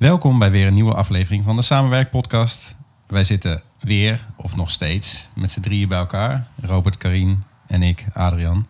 Welkom 0.00 0.38
bij 0.38 0.50
weer 0.50 0.66
een 0.66 0.74
nieuwe 0.74 0.94
aflevering 0.94 1.44
van 1.44 1.56
de 1.56 1.62
Samenwerk-podcast. 1.62 2.76
Wij 3.06 3.24
zitten 3.24 3.62
weer, 3.80 4.26
of 4.36 4.56
nog 4.56 4.70
steeds, 4.70 5.28
met 5.34 5.50
z'n 5.50 5.60
drieën 5.60 5.88
bij 5.88 5.98
elkaar. 5.98 6.46
Robert, 6.60 6.96
Karien 6.96 7.42
en 7.66 7.82
ik, 7.82 8.06
Adrian. 8.12 8.66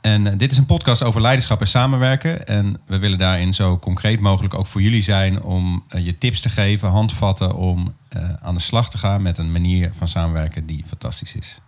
En 0.00 0.26
eh, 0.26 0.38
dit 0.38 0.52
is 0.52 0.58
een 0.58 0.66
podcast 0.66 1.02
over 1.02 1.20
leiderschap 1.20 1.60
en 1.60 1.66
samenwerken. 1.66 2.46
En 2.46 2.80
we 2.86 2.98
willen 2.98 3.18
daarin 3.18 3.52
zo 3.52 3.78
concreet 3.78 4.20
mogelijk 4.20 4.54
ook 4.54 4.66
voor 4.66 4.82
jullie 4.82 5.00
zijn 5.02 5.42
om 5.42 5.84
eh, 5.88 6.04
je 6.04 6.18
tips 6.18 6.40
te 6.40 6.48
geven, 6.48 6.88
handvatten 6.88 7.54
om 7.54 7.94
eh, 8.08 8.28
aan 8.40 8.54
de 8.54 8.60
slag 8.60 8.90
te 8.90 8.98
gaan 8.98 9.22
met 9.22 9.38
een 9.38 9.52
manier 9.52 9.90
van 9.94 10.08
samenwerken 10.08 10.66
die 10.66 10.84
fantastisch 10.86 11.34
is. 11.34 11.60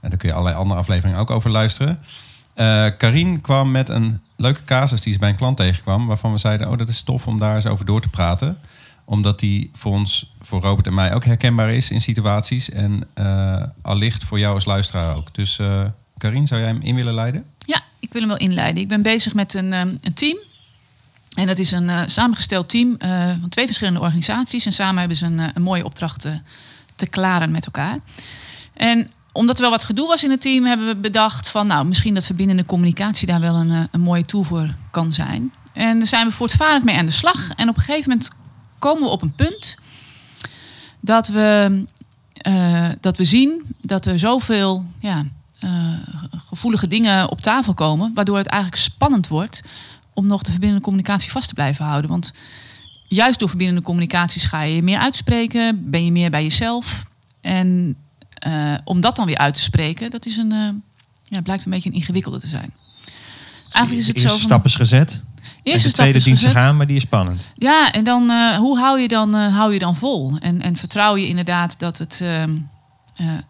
En 0.00 0.10
daar 0.10 0.18
kun 0.18 0.28
je 0.28 0.34
allerlei 0.34 0.60
andere 0.60 0.80
afleveringen 0.80 1.18
ook 1.18 1.30
over 1.30 1.50
luisteren. 1.50 2.02
Uh, 2.56 2.86
Karien 2.98 3.40
kwam 3.40 3.70
met 3.70 3.88
een 3.88 4.20
leuke 4.36 4.64
casus 4.64 5.00
die 5.00 5.12
ze 5.12 5.18
bij 5.18 5.28
een 5.28 5.36
klant 5.36 5.56
tegenkwam, 5.56 6.06
waarvan 6.06 6.32
we 6.32 6.38
zeiden, 6.38 6.70
oh 6.70 6.78
dat 6.78 6.88
is 6.88 7.02
tof 7.02 7.26
om 7.26 7.38
daar 7.38 7.54
eens 7.54 7.66
over 7.66 7.84
door 7.84 8.00
te 8.00 8.08
praten. 8.08 8.58
Omdat 9.04 9.40
die 9.40 9.70
voor 9.74 9.92
ons, 9.92 10.34
voor 10.40 10.60
Robert 10.60 10.86
en 10.86 10.94
mij 10.94 11.14
ook 11.14 11.24
herkenbaar 11.24 11.70
is 11.70 11.90
in 11.90 12.00
situaties 12.00 12.70
en 12.70 13.08
uh, 13.14 13.62
allicht 13.82 14.24
voor 14.24 14.38
jou 14.38 14.54
als 14.54 14.64
luisteraar 14.64 15.16
ook. 15.16 15.34
Dus 15.34 15.58
uh, 15.58 15.84
Karien, 16.18 16.46
zou 16.46 16.60
jij 16.60 16.70
hem 16.70 16.80
in 16.80 16.94
willen 16.94 17.14
leiden? 17.14 17.46
Ja, 17.66 17.80
ik 17.98 18.12
wil 18.12 18.20
hem 18.20 18.30
wel 18.30 18.38
inleiden. 18.38 18.82
Ik 18.82 18.88
ben 18.88 19.02
bezig 19.02 19.34
met 19.34 19.54
een, 19.54 19.72
een 19.72 20.14
team. 20.14 20.38
En 21.34 21.46
dat 21.46 21.58
is 21.58 21.70
een 21.70 22.10
samengesteld 22.10 22.68
team 22.68 22.96
van 23.40 23.48
twee 23.48 23.66
verschillende 23.66 24.00
organisaties. 24.00 24.66
En 24.66 24.72
samen 24.72 24.98
hebben 24.98 25.16
ze 25.16 25.26
een, 25.26 25.38
een 25.54 25.62
mooie 25.62 25.84
opdracht 25.84 26.26
te 26.96 27.06
klaren 27.06 27.50
met 27.50 27.64
elkaar. 27.64 27.96
En 28.74 29.10
omdat 29.32 29.56
er 29.56 29.62
wel 29.62 29.70
wat 29.70 29.84
gedoe 29.84 30.06
was 30.06 30.24
in 30.24 30.30
het 30.30 30.40
team, 30.40 30.64
hebben 30.64 30.86
we 30.86 30.96
bedacht 30.96 31.48
van 31.48 31.66
nou, 31.66 31.86
misschien 31.86 32.14
dat 32.14 32.26
verbindende 32.26 32.66
communicatie 32.66 33.26
daar 33.26 33.40
wel 33.40 33.54
een, 33.54 33.88
een 33.90 34.00
mooie 34.00 34.24
tool 34.24 34.42
voor 34.42 34.74
kan 34.90 35.12
zijn. 35.12 35.52
En 35.72 35.98
daar 35.98 36.06
zijn 36.06 36.26
we 36.26 36.32
voortvarend 36.32 36.84
mee 36.84 36.96
aan 36.96 37.06
de 37.06 37.12
slag. 37.12 37.50
En 37.56 37.68
op 37.68 37.76
een 37.76 37.82
gegeven 37.82 38.10
moment 38.10 38.30
komen 38.78 39.02
we 39.02 39.08
op 39.08 39.22
een 39.22 39.34
punt 39.34 39.76
dat 41.00 41.28
we, 41.28 41.84
uh, 42.48 42.88
dat 43.00 43.16
we 43.16 43.24
zien 43.24 43.62
dat 43.80 44.06
er 44.06 44.18
zoveel 44.18 44.84
ja, 44.98 45.24
uh, 45.64 45.70
gevoelige 46.48 46.86
dingen 46.86 47.30
op 47.30 47.40
tafel 47.40 47.74
komen, 47.74 48.14
waardoor 48.14 48.36
het 48.36 48.46
eigenlijk 48.46 48.82
spannend 48.82 49.28
wordt 49.28 49.62
om 50.14 50.26
nog 50.26 50.42
de 50.42 50.50
verbindende 50.50 50.84
communicatie 50.84 51.30
vast 51.30 51.48
te 51.48 51.54
blijven 51.54 51.84
houden. 51.84 52.10
Want 52.10 52.32
juist 53.08 53.38
door 53.38 53.48
verbindende 53.48 53.82
communicaties 53.82 54.44
ga 54.44 54.62
je 54.62 54.74
je 54.74 54.82
meer 54.82 54.98
uitspreken, 54.98 55.90
ben 55.90 56.04
je 56.04 56.12
meer 56.12 56.30
bij 56.30 56.42
jezelf. 56.42 57.04
En 57.40 57.96
uh, 58.46 58.74
om 58.84 59.00
dat 59.00 59.16
dan 59.16 59.26
weer 59.26 59.38
uit 59.38 59.54
te 59.54 59.62
spreken, 59.62 60.10
dat 60.10 60.26
is 60.26 60.36
een, 60.36 60.52
uh, 60.52 60.68
ja, 61.24 61.40
blijkt 61.42 61.64
een 61.64 61.70
beetje 61.70 61.88
een 61.88 61.94
ingewikkelde 61.94 62.40
te 62.40 62.46
zijn. 62.46 62.74
Eigenlijk 63.72 64.06
is 64.06 64.08
het 64.08 64.20
zo. 64.20 64.28
Van, 64.28 64.38
stap 64.38 64.64
is 64.64 64.74
gezet. 64.74 65.22
Eerste 65.62 65.88
de 65.88 65.94
tweede 65.94 66.22
dienst 66.22 66.46
gaan, 66.46 66.76
maar 66.76 66.86
die 66.86 66.96
is 66.96 67.02
spannend. 67.02 67.48
Ja, 67.54 67.92
en 67.92 68.04
dan 68.04 68.30
uh, 68.30 68.54
hoe 68.54 68.78
hou 68.78 69.00
je 69.00 69.08
dan, 69.08 69.34
hou 69.34 69.72
je 69.72 69.78
dan 69.78 69.96
vol? 69.96 70.36
En, 70.40 70.62
en 70.62 70.76
vertrouw 70.76 71.16
je 71.16 71.28
inderdaad 71.28 71.78
dat 71.78 71.98
het, 71.98 72.20
ehm, 72.22 72.56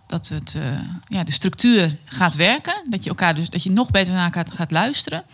dat 0.07 0.29
het 0.29 0.57
ja, 1.07 1.25
de 1.25 1.33
structuur 1.33 1.97
gaat 2.03 2.35
werken, 2.35 2.75
dat 2.91 3.03
je 3.03 3.09
elkaar 3.09 3.35
dus 3.35 3.51
dat 3.51 3.63
je 3.63 3.71
nog 3.71 3.91
beter 3.91 4.13
naar 4.13 4.25
elkaar 4.25 4.47
gaat 4.55 4.71
luisteren. 4.71 5.25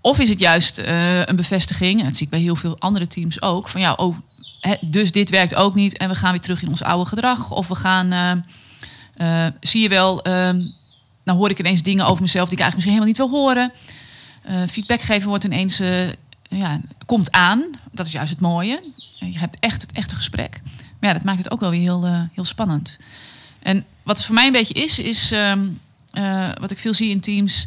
Of 0.00 0.18
is 0.18 0.28
het 0.28 0.40
juist 0.40 0.78
een 1.24 1.36
bevestiging, 1.36 1.98
en 1.98 2.06
dat 2.06 2.16
zie 2.16 2.24
ik 2.24 2.30
bij 2.32 2.40
heel 2.40 2.56
veel 2.56 2.78
andere 2.78 3.06
teams 3.06 3.42
ook, 3.42 3.68
van 3.68 3.80
ja, 3.80 3.92
oh, 3.92 4.16
dus 4.80 5.12
dit 5.12 5.30
werkt 5.30 5.54
ook 5.54 5.74
niet 5.74 5.96
en 5.96 6.08
we 6.08 6.14
gaan 6.14 6.30
weer 6.30 6.40
terug 6.40 6.62
in 6.62 6.68
ons 6.68 6.82
oude 6.82 7.08
gedrag. 7.08 7.50
Of 7.50 7.68
we 7.68 7.74
gaan 7.74 8.44
uh, 9.16 9.46
zie 9.60 9.82
je 9.82 9.88
wel, 9.88 10.28
uh, 10.28 10.32
nou 11.24 11.38
hoor 11.38 11.50
ik 11.50 11.58
ineens 11.58 11.82
dingen 11.82 12.06
over 12.06 12.22
mezelf 12.22 12.48
die 12.48 12.58
ik 12.58 12.64
eigenlijk 12.64 12.74
misschien 12.74 13.16
helemaal 13.16 13.30
niet 13.30 13.30
wil 13.30 13.40
horen. 13.40 13.72
Uh, 14.48 14.68
feedback 14.70 15.00
geven 15.00 15.28
wordt 15.28 15.44
ineens, 15.44 15.80
ja, 16.48 16.80
komt 17.06 17.32
aan. 17.32 17.70
Dat 17.92 18.06
is 18.06 18.12
juist 18.12 18.30
het 18.30 18.40
mooie. 18.40 18.82
Je 19.18 19.38
hebt 19.38 19.56
echt 19.60 19.82
het 19.82 19.92
echte 19.92 20.14
gesprek. 20.14 20.60
Maar 21.00 21.10
ja, 21.10 21.12
dat 21.12 21.24
maakt 21.24 21.38
het 21.38 21.50
ook 21.50 21.60
wel 21.60 21.70
weer 21.70 21.80
heel, 21.80 22.28
heel 22.32 22.44
spannend. 22.44 22.96
En 23.62 23.84
wat 24.02 24.16
het 24.16 24.26
voor 24.26 24.34
mij 24.34 24.46
een 24.46 24.52
beetje 24.52 24.74
is, 24.74 24.98
is 24.98 25.32
ehm, 25.32 25.66
wat 26.60 26.70
ik 26.70 26.78
veel 26.78 26.94
zie 26.94 27.10
in 27.10 27.20
teams. 27.20 27.66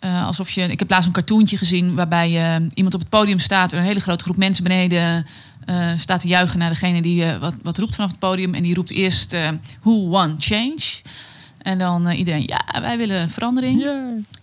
alsof 0.00 0.50
je, 0.50 0.62
ik 0.62 0.78
heb 0.78 0.90
laatst 0.90 1.06
een 1.06 1.12
cartoontje 1.12 1.56
gezien 1.56 1.94
waarbij 1.94 2.60
iemand 2.74 2.94
op 2.94 3.00
het 3.00 3.08
podium 3.08 3.38
staat, 3.38 3.72
een 3.72 3.82
hele 3.82 4.00
grote 4.00 4.24
groep 4.24 4.36
mensen 4.36 4.62
beneden 4.62 5.26
uh, 5.70 5.90
staat 5.96 6.20
te 6.20 6.28
juichen 6.28 6.58
naar 6.58 6.70
degene 6.70 7.02
die 7.02 7.24
uh, 7.24 7.36
wat, 7.36 7.54
wat 7.62 7.78
roept 7.78 7.94
vanaf 7.94 8.10
het 8.10 8.18
podium. 8.18 8.54
En 8.54 8.62
die 8.62 8.74
roept 8.74 8.90
eerst 8.90 9.32
uh, 9.32 9.48
Who 9.82 10.08
want 10.08 10.44
change? 10.44 10.82
En 11.58 11.78
dan 11.78 12.06
iedereen, 12.10 12.42
ja, 12.46 12.80
wij 12.80 12.96
willen 12.96 13.30
verandering. 13.30 13.82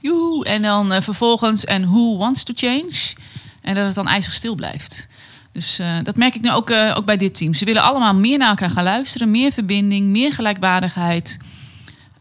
Yeah. 0.02 0.54
En 0.54 0.62
dan 0.62 1.02
vervolgens, 1.04 1.66
en 1.66 1.88
who 1.88 2.18
wants 2.18 2.44
to 2.44 2.54
change? 2.56 3.14
En 3.62 3.76
dat 3.76 3.86
het 3.86 3.96
dan 3.96 4.08
ijzig 4.08 4.34
stil 4.34 4.56
blijft. 4.56 5.08
Dus 5.52 5.80
dat 6.04 6.16
merk 6.16 6.36
ik 6.36 6.42
nu 6.42 6.52
ook, 6.52 6.72
ook 6.72 7.06
bij 7.06 7.18
dit 7.18 7.36
team. 7.36 7.54
Ze 7.54 7.66
willen 7.66 7.82
allemaal 7.82 8.16
meer 8.16 8.38
naar 8.38 8.50
elkaar 8.50 8.70
gaan 8.70 8.84
luisteren. 8.84 9.32
Meer 9.32 9.52
verbinding, 9.52 10.08
meer 10.08 10.34
gelijkwaardigheid. 10.34 11.40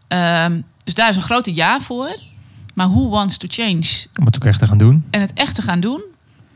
Ehm, 0.09 0.60
dus 0.84 0.94
daar 0.94 1.10
is 1.10 1.16
een 1.16 1.22
grote 1.22 1.54
ja 1.54 1.81
voor. 1.81 2.16
Maar 2.75 2.88
who 2.88 3.09
wants 3.09 3.37
to 3.37 3.47
change? 3.50 4.06
Om 4.19 4.26
het 4.26 4.37
ook 4.37 4.44
echt 4.44 4.59
te 4.59 4.66
gaan 4.66 4.78
doen. 4.78 5.04
En 5.10 5.20
het 5.20 5.32
echt 5.32 5.54
te 5.54 5.62
gaan 5.62 5.81
doen, 5.81 6.03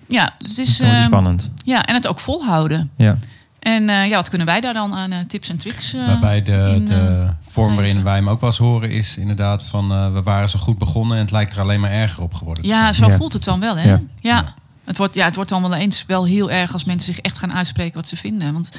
ja, 0.08 0.32
het 0.38 0.58
is, 0.58 0.80
is 0.80 1.04
spannend. 1.04 1.50
Ja, 1.64 1.84
en 1.84 1.94
het 1.94 2.06
ook 2.06 2.18
volhouden. 2.18 2.90
Ja. 2.96 3.18
En 3.58 3.88
uh, 3.88 4.08
ja, 4.08 4.16
wat 4.16 4.28
kunnen 4.28 4.46
wij 4.46 4.60
daar 4.60 4.74
dan 4.74 4.94
aan 4.94 5.12
uh, 5.12 5.18
tips 5.26 5.48
en 5.48 5.56
tricks 5.56 5.94
uh, 5.94 6.06
Waarbij 6.06 6.42
de, 6.42 6.72
in, 6.74 6.84
de 6.84 7.28
vorm 7.48 7.74
waarin 7.74 8.02
wij 8.02 8.14
hem 8.14 8.28
ook 8.28 8.40
wel 8.40 8.50
eens 8.50 8.58
horen 8.58 8.90
is 8.90 9.16
inderdaad 9.16 9.62
van 9.62 10.12
we 10.12 10.22
waren 10.22 10.48
zo 10.48 10.58
goed 10.58 10.78
begonnen 10.78 11.16
en 11.16 11.22
het 11.22 11.32
lijkt 11.32 11.52
er 11.52 11.60
alleen 11.60 11.80
maar 11.80 11.90
erger 11.90 12.22
op 12.22 12.34
geworden. 12.34 12.66
Ja, 12.66 12.92
zo 12.92 13.06
ja. 13.06 13.16
voelt 13.16 13.32
het 13.32 13.44
dan 13.44 13.60
wel, 13.60 13.76
hè? 13.76 13.88
Ja. 13.88 14.00
ja. 14.20 14.54
Het, 14.84 14.96
wordt, 14.96 15.14
ja, 15.14 15.24
het 15.24 15.34
wordt 15.34 15.50
dan 15.50 15.62
wel 15.62 15.74
eens 15.74 16.04
wel 16.06 16.26
heel 16.26 16.50
erg 16.50 16.72
als 16.72 16.84
mensen 16.84 17.14
zich 17.14 17.24
echt 17.24 17.38
gaan 17.38 17.52
uitspreken 17.52 17.94
wat 17.94 18.08
ze 18.08 18.16
vinden. 18.16 18.52
Want 18.52 18.70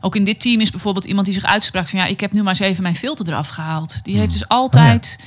ook 0.00 0.16
in 0.16 0.24
dit 0.24 0.40
team 0.40 0.60
is 0.60 0.70
bijvoorbeeld 0.70 1.04
iemand 1.04 1.26
die 1.26 1.34
zich 1.34 1.44
uitsprak 1.44 1.88
van 1.88 1.98
ja, 1.98 2.04
ik 2.04 2.20
heb 2.20 2.32
nu 2.32 2.42
maar 2.42 2.48
eens 2.48 2.68
even 2.68 2.82
mijn 2.82 2.96
filter 2.96 3.28
eraf 3.28 3.48
gehaald. 3.48 4.04
Die 4.04 4.16
heeft 4.16 4.28
Hmm. 4.28 4.38
dus 4.38 4.48
altijd... 4.48 5.16
Oh, 5.20 5.26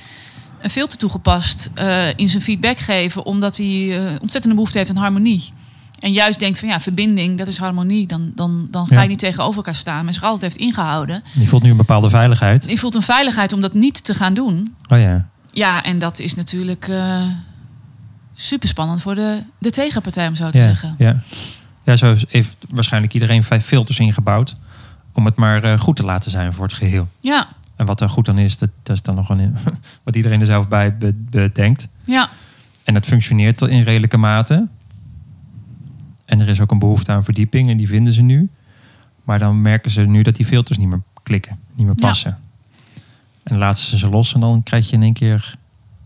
een 0.64 0.70
filter 0.70 0.98
toegepast 0.98 1.70
uh, 1.80 2.08
in 2.16 2.30
zijn 2.30 2.44
feedback 2.44 2.78
geven, 2.78 3.26
omdat 3.26 3.58
hij 3.58 3.66
uh, 3.66 4.12
ontzettende 4.22 4.56
behoefte 4.56 4.78
heeft 4.78 4.90
aan 4.90 4.96
harmonie. 4.96 5.52
En 6.00 6.12
juist 6.12 6.40
denkt 6.40 6.60
van 6.60 6.68
ja, 6.68 6.80
verbinding, 6.80 7.38
dat 7.38 7.48
is 7.48 7.58
harmonie. 7.58 8.08
Dan, 8.08 8.32
dan, 8.36 8.68
dan 8.72 8.88
ga 8.88 8.96
je 8.96 9.02
ja. 9.02 9.08
niet 9.08 9.20
tegenover 9.20 9.56
elkaar 9.56 9.76
staan, 9.76 10.04
maar 10.04 10.14
zich 10.14 10.24
altijd 10.24 10.42
heeft 10.42 10.56
ingehouden. 10.56 11.24
Je 11.34 11.48
voelt 11.48 11.64
nu 11.64 11.70
een 11.70 11.78
bepaalde 11.78 12.10
veiligheid. 12.10 12.66
Je 12.68 12.78
voelt 12.78 12.96
een 12.96 13.02
veiligheid 13.02 13.54
om 13.54 13.62
dat 13.62 13.74
niet 13.74 14.04
te 14.04 14.14
gaan 14.14 14.34
doen. 14.34 14.76
Oh 14.88 15.00
ja. 15.00 15.28
Ja, 15.52 15.84
en 15.84 16.00
dat 16.00 16.20
is 16.20 16.36
natuurlijk 16.36 16.88
uh, 16.88 17.22
super 18.34 18.68
spannend 18.68 19.02
voor 19.02 19.16
de, 19.16 19.44
de 19.60 19.70
tegenpartij, 19.70 20.28
om 20.28 20.36
zo 20.36 20.50
te 20.50 20.58
ja, 20.58 20.64
zeggen. 20.64 20.96
Ja. 20.98 21.22
ja, 21.84 21.96
zo 21.96 22.16
heeft 22.30 22.56
waarschijnlijk 22.70 23.14
iedereen 23.14 23.44
vijf 23.44 23.66
filters 23.66 24.00
ingebouwd. 24.00 24.56
Om 25.14 25.26
het 25.26 25.36
maar 25.36 25.80
goed 25.80 25.96
te 25.96 26.04
laten 26.04 26.32
zijn 26.32 26.54
voor 26.54 26.66
het 26.66 26.74
geheel. 26.74 27.08
Ja, 27.20 27.48
en 27.76 27.86
wat 27.86 28.02
er 28.02 28.10
goed 28.10 28.30
aan 28.30 28.38
is, 28.38 28.58
dat, 28.58 28.70
dat 28.84 28.96
is 28.96 29.02
dan 29.02 29.16
nog 29.16 29.30
een, 29.30 29.56
wat 30.04 30.16
iedereen 30.16 30.40
er 30.40 30.46
zelf 30.46 30.68
bij 30.68 30.98
bedenkt. 31.30 31.88
Ja. 32.04 32.30
En 32.84 32.96
het 32.96 33.06
functioneert 33.06 33.62
in 33.62 33.84
redelijke 33.84 34.18
mate. 34.18 34.68
En 36.26 36.40
er 36.40 36.48
is 36.48 36.62
ook 36.62 36.72
een 36.72 36.80
behoefte 36.80 37.12
aan 37.12 37.24
verdieping 37.24 37.70
en 37.70 37.78
die 37.78 37.88
vinden 37.88 38.14
ze 38.14 38.22
nu. 38.22 38.50
Maar 39.24 39.40
dan 39.40 39.62
merken 39.62 39.92
ze 39.92 40.02
nu 40.02 40.22
dat 40.22 40.36
die 40.36 40.46
filters 40.46 40.78
niet 40.78 40.88
meer 40.88 41.02
klikken, 41.24 41.60
niet 41.76 41.86
meer 41.86 41.96
passen. 41.96 42.38
Ja. 42.40 42.42
En 43.44 43.50
dan 43.52 43.58
laten 43.58 43.84
ze 43.84 43.98
ze 43.98 44.10
los 44.10 44.34
en 44.34 44.40
dan 44.40 44.64
krijg 44.64 44.90
je 44.90 44.96
in 44.96 45.04
één 45.04 45.14
keer 45.14 45.56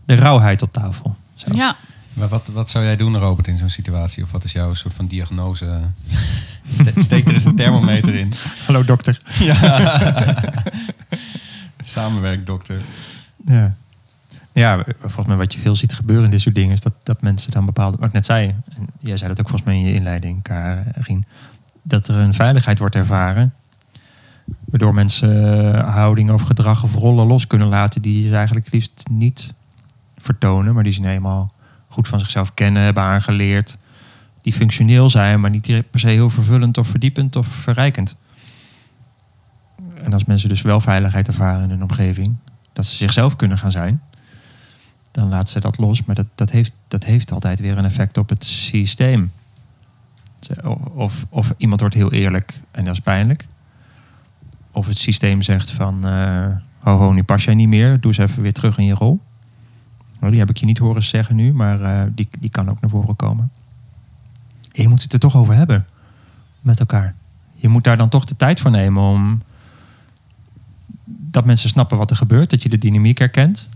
de 0.04 0.14
rauwheid 0.14 0.62
op 0.62 0.72
tafel. 0.72 1.16
Zo. 1.34 1.46
Ja. 1.52 1.76
Maar 2.12 2.28
wat, 2.28 2.48
wat 2.52 2.70
zou 2.70 2.84
jij 2.84 2.96
doen, 2.96 3.16
Robert, 3.16 3.48
in 3.48 3.58
zo'n 3.58 3.70
situatie? 3.70 4.22
Of 4.22 4.30
wat 4.30 4.44
is 4.44 4.52
jouw 4.52 4.74
soort 4.74 4.94
van 4.94 5.06
diagnose? 5.06 5.80
Steek 6.96 7.28
er 7.28 7.32
eens 7.32 7.44
een 7.44 7.56
thermometer 7.56 8.14
in. 8.14 8.32
Hallo 8.66 8.84
dokter. 8.84 9.20
Ja. 9.38 9.54
Samenwerkdokter. 11.88 12.80
Ja. 13.46 13.74
Ja, 14.52 14.84
volgens 15.00 15.26
mij 15.26 15.36
wat 15.36 15.52
je 15.52 15.58
veel 15.58 15.76
ziet 15.76 15.94
gebeuren 15.94 16.24
in 16.24 16.30
dit 16.30 16.40
soort 16.40 16.54
dingen... 16.54 16.72
is 16.72 16.80
dat, 16.80 16.92
dat 17.02 17.22
mensen 17.22 17.50
dan 17.50 17.64
bepaalde... 17.64 17.96
Wat 17.96 18.06
ik 18.06 18.12
net 18.12 18.24
zei, 18.24 18.54
en 18.76 18.86
jij 18.98 19.16
zei 19.16 19.28
dat 19.28 19.40
ook 19.40 19.48
volgens 19.48 19.70
mij 19.70 19.78
in 19.78 19.86
je 19.86 19.94
inleiding, 19.94 20.42
Karin... 20.42 21.24
dat 21.82 22.08
er 22.08 22.16
een 22.16 22.34
veiligheid 22.34 22.78
wordt 22.78 22.94
ervaren... 22.94 23.54
waardoor 24.64 24.94
mensen 24.94 25.74
houding 25.88 26.30
of 26.30 26.42
gedrag 26.42 26.82
of 26.82 26.94
rollen 26.94 27.26
los 27.26 27.46
kunnen 27.46 27.68
laten... 27.68 28.02
die 28.02 28.28
ze 28.28 28.36
eigenlijk 28.36 28.72
liefst 28.72 29.04
niet 29.10 29.54
vertonen... 30.16 30.74
maar 30.74 30.84
die 30.84 30.92
ze 30.92 31.06
eenmaal 31.06 31.52
goed 31.88 32.08
van 32.08 32.20
zichzelf 32.20 32.54
kennen, 32.54 32.82
hebben 32.82 33.02
aangeleerd... 33.02 33.76
die 34.42 34.52
functioneel 34.52 35.10
zijn, 35.10 35.40
maar 35.40 35.50
niet 35.50 35.82
per 35.90 36.00
se 36.00 36.08
heel 36.08 36.30
vervullend 36.30 36.78
of 36.78 36.88
verdiepend 36.88 37.36
of 37.36 37.46
verrijkend. 37.46 38.16
En 40.04 40.12
als 40.12 40.24
mensen 40.24 40.48
dus 40.48 40.62
wel 40.62 40.80
veiligheid 40.80 41.26
ervaren 41.26 41.62
in 41.62 41.70
hun 41.70 41.82
omgeving, 41.82 42.36
dat 42.72 42.86
ze 42.86 42.96
zichzelf 42.96 43.36
kunnen 43.36 43.58
gaan 43.58 43.70
zijn, 43.70 44.02
dan 45.10 45.28
laten 45.28 45.48
ze 45.48 45.60
dat 45.60 45.78
los. 45.78 46.04
Maar 46.04 46.14
dat, 46.14 46.26
dat, 46.34 46.50
heeft, 46.50 46.72
dat 46.88 47.04
heeft 47.04 47.32
altijd 47.32 47.60
weer 47.60 47.78
een 47.78 47.84
effect 47.84 48.18
op 48.18 48.28
het 48.28 48.44
systeem. 48.44 49.32
Of, 50.94 51.26
of 51.28 51.54
iemand 51.56 51.80
wordt 51.80 51.94
heel 51.94 52.12
eerlijk 52.12 52.62
en 52.70 52.84
dat 52.84 52.92
is 52.92 53.00
pijnlijk. 53.00 53.46
Of 54.70 54.86
het 54.86 54.98
systeem 54.98 55.42
zegt 55.42 55.70
van, 55.70 56.06
uh, 56.84 57.10
nu 57.10 57.22
pas 57.22 57.44
jij 57.44 57.54
niet 57.54 57.68
meer, 57.68 58.00
doe 58.00 58.12
eens 58.16 58.30
even 58.30 58.42
weer 58.42 58.52
terug 58.52 58.78
in 58.78 58.84
je 58.84 58.94
rol. 58.94 59.20
Nou, 60.18 60.30
die 60.30 60.40
heb 60.40 60.50
ik 60.50 60.56
je 60.56 60.66
niet 60.66 60.78
horen 60.78 61.02
zeggen 61.02 61.36
nu, 61.36 61.52
maar 61.52 61.80
uh, 61.80 62.02
die, 62.14 62.28
die 62.38 62.50
kan 62.50 62.70
ook 62.70 62.80
naar 62.80 62.90
voren 62.90 63.16
komen. 63.16 63.50
En 64.72 64.82
je 64.82 64.88
moet 64.88 65.02
het 65.02 65.12
er 65.12 65.18
toch 65.18 65.36
over 65.36 65.54
hebben. 65.54 65.86
met 66.60 66.80
elkaar. 66.80 67.14
Je 67.54 67.68
moet 67.68 67.84
daar 67.84 67.96
dan 67.96 68.08
toch 68.08 68.24
de 68.24 68.36
tijd 68.36 68.60
voor 68.60 68.70
nemen 68.70 69.02
om 69.02 69.42
dat 71.30 71.44
mensen 71.44 71.68
snappen 71.68 71.98
wat 71.98 72.10
er 72.10 72.16
gebeurt, 72.16 72.50
dat 72.50 72.62
je 72.62 72.68
de 72.68 72.78
dynamiek 72.78 73.18
herkent. 73.18 73.68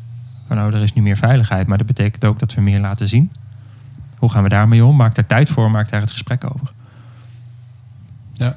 Van 0.46 0.56
nou, 0.56 0.74
er 0.74 0.82
is 0.82 0.92
nu 0.92 1.02
meer 1.02 1.16
veiligheid, 1.16 1.66
maar 1.66 1.78
dat 1.78 1.86
betekent 1.86 2.24
ook 2.24 2.38
dat 2.38 2.54
we 2.54 2.60
meer 2.60 2.80
laten 2.80 3.08
zien. 3.08 3.32
Hoe 4.16 4.30
gaan 4.30 4.42
we 4.42 4.48
daarmee 4.48 4.84
om? 4.84 4.96
Maak 4.96 5.14
daar 5.14 5.26
tijd 5.26 5.48
voor, 5.48 5.70
maak 5.70 5.90
daar 5.90 6.00
het 6.00 6.10
gesprek 6.10 6.44
over. 6.44 6.72
Ja. 8.32 8.56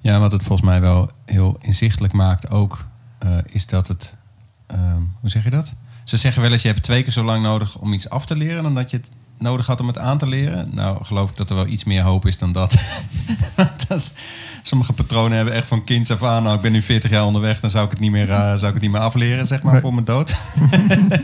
ja, 0.00 0.18
wat 0.18 0.32
het 0.32 0.42
volgens 0.42 0.68
mij 0.68 0.80
wel 0.80 1.10
heel 1.24 1.56
inzichtelijk 1.60 2.12
maakt 2.12 2.50
ook, 2.50 2.86
eh, 3.18 3.36
is 3.46 3.66
dat 3.66 3.88
het, 3.88 4.16
ehm, 4.66 5.02
hoe 5.20 5.30
zeg 5.30 5.44
je 5.44 5.50
dat? 5.50 5.74
Ze 6.04 6.16
zeggen 6.16 6.42
wel 6.42 6.52
eens, 6.52 6.62
je 6.62 6.68
hebt 6.68 6.82
twee 6.82 7.02
keer 7.02 7.12
zo 7.12 7.24
lang 7.24 7.42
nodig 7.42 7.78
om 7.78 7.92
iets 7.92 8.10
af 8.10 8.26
te 8.26 8.36
leren 8.36 8.62
dan 8.62 8.74
dat 8.74 8.90
je 8.90 8.96
het 8.96 9.08
nodig 9.38 9.66
had 9.66 9.80
om 9.80 9.86
het 9.86 9.98
aan 9.98 10.18
te 10.18 10.26
leren. 10.28 10.70
Nou, 10.72 11.04
geloof 11.04 11.30
ik 11.30 11.36
dat 11.36 11.50
er 11.50 11.56
wel 11.56 11.66
iets 11.66 11.84
meer 11.84 12.02
hoop 12.02 12.26
is 12.26 12.38
dan 12.38 12.52
dat. 12.52 12.76
dat 13.88 13.98
is, 13.98 14.14
sommige 14.62 14.92
patronen 14.92 15.36
hebben 15.36 15.54
echt 15.54 15.66
van 15.66 15.84
kinds 15.84 16.10
af 16.10 16.22
aan, 16.22 16.42
nou 16.42 16.54
ik 16.56 16.60
ben 16.60 16.72
nu 16.72 16.82
40 16.82 17.10
jaar 17.10 17.24
onderweg, 17.24 17.60
dan 17.60 17.70
zou 17.70 17.84
ik 17.84 17.90
het 17.90 18.00
niet 18.00 18.10
meer, 18.10 18.28
uh, 18.28 18.54
zou 18.54 18.66
ik 18.66 18.72
het 18.72 18.82
niet 18.82 18.90
meer 18.90 19.00
afleren, 19.00 19.46
zeg 19.46 19.62
maar, 19.62 19.72
Nee. 19.72 19.80
voor 19.80 19.92
mijn 19.94 20.04
dood. 20.04 20.34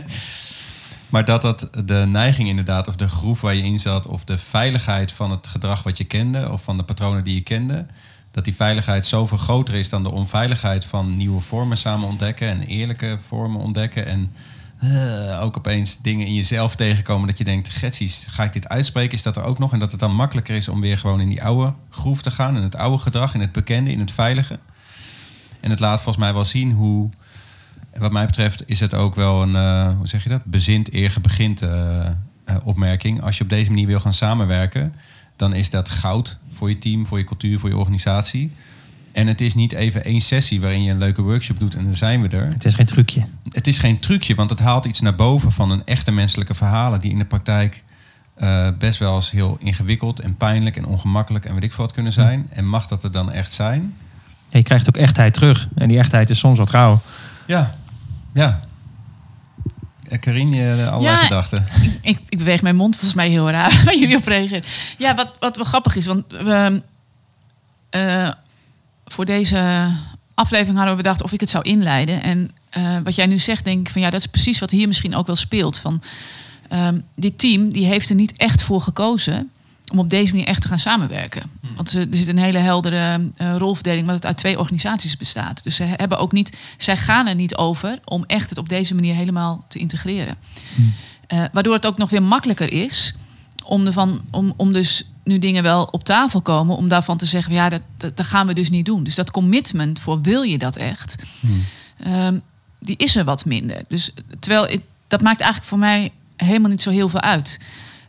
maar 1.09 1.25
dat 1.25 1.41
dat 1.41 1.69
de 1.85 2.05
neiging 2.07 2.49
inderdaad, 2.49 2.87
of 2.87 2.95
de 2.95 3.07
groef 3.07 3.41
waar 3.41 3.55
je 3.55 3.63
in 3.63 3.79
zat, 3.79 4.07
of 4.07 4.23
de 4.23 4.37
veiligheid 4.37 5.11
van 5.11 5.31
het 5.31 5.47
gedrag 5.47 5.83
wat 5.83 5.97
je 5.97 6.03
kende, 6.03 6.51
of 6.51 6.63
van 6.63 6.77
de 6.77 6.83
patronen 6.83 7.23
die 7.23 7.35
je 7.35 7.41
kende, 7.41 7.85
dat 8.31 8.43
die 8.43 8.55
veiligheid 8.55 9.05
zoveel 9.05 9.37
groter 9.37 9.73
is 9.73 9.89
dan 9.89 10.03
de 10.03 10.11
onveiligheid 10.11 10.85
van 10.85 11.17
nieuwe 11.17 11.41
vormen 11.41 11.77
samen 11.77 12.07
ontdekken 12.07 12.47
en 12.47 12.61
eerlijke 12.61 13.17
vormen 13.27 13.61
ontdekken. 13.61 14.05
En 14.05 14.31
eh, 14.79 15.41
ook 15.41 15.57
opeens 15.57 16.01
dingen 16.01 16.27
in 16.27 16.33
jezelf 16.33 16.75
tegenkomen 16.75 17.27
dat 17.27 17.37
je 17.37 17.43
denkt, 17.43 17.69
getsies, 17.69 18.27
ga 18.29 18.43
ik 18.43 18.53
dit 18.53 18.69
uitspreken? 18.69 19.13
Is 19.13 19.23
dat 19.23 19.37
er 19.37 19.43
ook 19.43 19.59
nog? 19.59 19.73
En 19.73 19.79
dat 19.79 19.91
het 19.91 19.99
dan 19.99 20.15
makkelijker 20.15 20.55
is 20.55 20.67
om 20.67 20.81
weer 20.81 20.97
gewoon 20.97 21.19
in 21.19 21.29
die 21.29 21.43
oude 21.43 21.73
groef 21.89 22.21
te 22.21 22.31
gaan, 22.31 22.55
in 22.55 22.63
het 22.63 22.75
oude 22.75 22.97
gedrag, 22.97 23.33
in 23.33 23.39
het 23.39 23.51
bekende, 23.51 23.91
in 23.91 23.99
het 23.99 24.11
veilige. 24.11 24.59
En 25.59 25.69
het 25.69 25.79
laat 25.79 26.01
volgens 26.01 26.23
mij 26.23 26.33
wel 26.33 26.45
zien 26.45 26.71
hoe, 26.71 27.09
wat 27.97 28.11
mij 28.11 28.25
betreft, 28.25 28.63
is 28.65 28.79
het 28.79 28.93
ook 28.93 29.15
wel 29.15 29.41
een, 29.41 29.55
eh, 29.55 29.95
hoe 29.97 30.07
zeg 30.07 30.23
je 30.23 30.29
dat, 30.29 30.45
bezint 30.45 30.93
eer 30.93 31.15
begint 31.21 31.61
eh, 31.61 32.09
opmerking. 32.63 33.21
Als 33.21 33.37
je 33.37 33.43
op 33.43 33.49
deze 33.49 33.69
manier 33.69 33.87
wil 33.87 33.99
gaan 33.99 34.13
samenwerken, 34.13 34.95
dan 35.35 35.53
is 35.53 35.69
dat 35.69 35.89
goud 35.89 36.37
voor 36.53 36.69
je 36.69 36.77
team, 36.77 37.05
voor 37.05 37.17
je 37.17 37.23
cultuur, 37.23 37.59
voor 37.59 37.69
je 37.69 37.77
organisatie. 37.77 38.51
En 39.15 39.27
het 39.27 39.41
is 39.41 39.55
niet 39.55 39.73
even 39.73 40.03
één 40.03 40.21
sessie 40.21 40.61
waarin 40.61 40.83
je 40.83 40.91
een 40.91 40.97
leuke 40.97 41.21
workshop 41.21 41.59
doet 41.59 41.75
en 41.75 41.83
dan 41.83 41.95
zijn 41.95 42.21
we 42.21 42.37
er. 42.37 42.47
Het 42.47 42.65
is 42.65 42.75
geen 42.75 42.85
trucje. 42.85 43.25
Het 43.51 43.67
is 43.67 43.77
geen 43.77 43.99
trucje, 43.99 44.35
want 44.35 44.49
het 44.49 44.59
haalt 44.59 44.85
iets 44.85 44.99
naar 44.99 45.15
boven 45.15 45.51
van 45.51 45.71
een 45.71 45.81
echte 45.85 46.11
menselijke 46.11 46.53
verhalen 46.53 46.99
die 46.99 47.11
in 47.11 47.17
de 47.17 47.25
praktijk 47.25 47.83
eh, 48.35 48.67
best 48.79 48.99
wel 48.99 49.15
eens 49.15 49.31
heel 49.31 49.57
ingewikkeld 49.59 50.19
en 50.19 50.35
pijnlijk 50.35 50.77
en 50.77 50.85
ongemakkelijk 50.85 51.45
en 51.45 51.53
weet 51.53 51.63
ik 51.63 51.73
veel 51.73 51.83
wat 51.83 51.93
kunnen 51.93 52.11
zijn. 52.11 52.47
En 52.49 52.67
mag 52.67 52.85
dat 52.85 53.03
er 53.03 53.11
dan 53.11 53.31
echt 53.31 53.51
zijn? 53.51 53.95
Ja, 54.49 54.57
je 54.57 54.63
krijgt 54.63 54.87
ook 54.87 54.97
echtheid 54.97 55.33
terug. 55.33 55.67
En 55.75 55.87
die 55.87 55.97
echtheid 55.97 56.29
is 56.29 56.39
soms 56.39 56.57
wat 56.57 56.69
rauw. 56.69 57.01
Ja, 57.45 57.75
ja. 58.33 58.61
Eh, 60.07 60.19
Karine, 60.19 60.55
je 60.55 60.89
allerlei 60.89 61.15
Ja, 61.15 61.23
gedachten. 61.23 61.65
Ik, 62.01 62.19
ik 62.29 62.37
beweeg 62.37 62.61
mijn 62.61 62.75
mond 62.75 62.93
volgens 62.93 63.13
mij 63.13 63.29
heel 63.29 63.51
raar 63.51 63.81
waar 63.85 63.97
jullie 63.97 64.17
op 64.17 64.25
reageren. 64.25 64.63
Ja, 64.97 65.15
wat, 65.15 65.31
wat 65.39 65.55
wel 65.55 65.65
grappig 65.65 65.95
is, 65.95 66.05
want 66.05 66.23
we, 66.27 66.81
eh, 67.89 68.29
voor 69.15 69.25
deze 69.25 69.91
aflevering 70.33 70.75
hadden 70.75 70.95
we 70.95 71.01
bedacht 71.01 71.23
of 71.23 71.31
ik 71.31 71.39
het 71.39 71.49
zou 71.49 71.63
inleiden. 71.63 72.23
En 72.23 72.51
eh, 72.69 72.97
wat 73.03 73.15
jij 73.15 73.25
nu 73.25 73.39
zegt, 73.39 73.63
denk 73.63 73.87
ik 73.87 73.93
van 73.93 74.01
ja, 74.01 74.09
dat 74.09 74.19
is 74.19 74.25
precies 74.25 74.59
wat 74.59 74.71
hier 74.71 74.87
misschien 74.87 75.15
ook 75.15 75.27
wel 75.27 75.35
speelt. 75.35 75.77
Van, 75.77 76.01
ehm, 76.69 76.99
dit 77.15 77.39
team 77.39 77.71
die 77.71 77.85
heeft 77.85 78.09
er 78.09 78.15
niet 78.15 78.33
echt 78.37 78.61
voor 78.61 78.81
gekozen 78.81 79.49
om 79.91 79.99
op 79.99 80.09
deze 80.09 80.31
manier 80.31 80.47
echt 80.47 80.61
te 80.61 80.67
gaan 80.67 80.79
samenwerken. 80.79 81.51
Want 81.75 81.93
er 81.93 81.99
er 82.11 82.17
zit 82.17 82.27
een 82.27 82.37
hele 82.37 82.57
heldere 82.57 83.31
eh, 83.35 83.55
rolverdeling, 83.57 84.05
wat 84.05 84.15
het 84.15 84.25
uit 84.25 84.37
twee 84.37 84.59
organisaties 84.59 85.17
bestaat. 85.17 85.63
Dus 85.63 85.75
ze 85.75 85.83
hebben 85.83 86.17
ook 86.17 86.31
niet, 86.31 86.57
zij 86.77 86.97
gaan 86.97 87.27
er 87.27 87.35
niet 87.35 87.55
over 87.55 87.99
om 88.05 88.23
echt 88.27 88.49
het 88.49 88.59
op 88.59 88.69
deze 88.69 88.95
manier 88.95 89.15
helemaal 89.15 89.65
te 89.67 89.79
integreren. 89.79 90.35
Eh, 91.27 91.43
waardoor 91.51 91.73
het 91.73 91.85
ook 91.85 91.97
nog 91.97 92.09
weer 92.09 92.23
makkelijker 92.23 92.73
is 92.73 93.13
om, 93.63 93.85
ervan, 93.85 94.21
om, 94.31 94.53
om 94.57 94.73
dus 94.73 95.05
nu 95.25 95.39
dingen 95.39 95.63
wel 95.63 95.83
op 95.83 96.03
tafel 96.03 96.41
komen, 96.41 96.77
om 96.77 96.87
daarvan 96.87 97.17
te 97.17 97.25
zeggen, 97.25 97.53
ja, 97.53 97.69
dat, 97.69 97.81
dat, 97.97 98.17
dat 98.17 98.25
gaan 98.25 98.47
we 98.47 98.53
dus 98.53 98.69
niet 98.69 98.85
doen. 98.85 99.03
Dus 99.03 99.15
dat 99.15 99.31
commitment 99.31 99.99
voor 99.99 100.21
wil 100.21 100.41
je 100.41 100.57
dat 100.57 100.75
echt, 100.75 101.15
ehm, 101.97 102.39
die 102.79 102.97
is 102.97 103.15
er 103.15 103.23
wat 103.23 103.45
minder. 103.45 103.83
Dus 103.87 104.13
terwijl 104.39 104.79
dat 105.07 105.21
maakt 105.21 105.39
eigenlijk 105.39 105.69
voor 105.69 105.79
mij 105.79 106.11
helemaal 106.35 106.69
niet 106.69 106.81
zo 106.81 106.89
heel 106.89 107.09
veel 107.09 107.21
uit. 107.21 107.59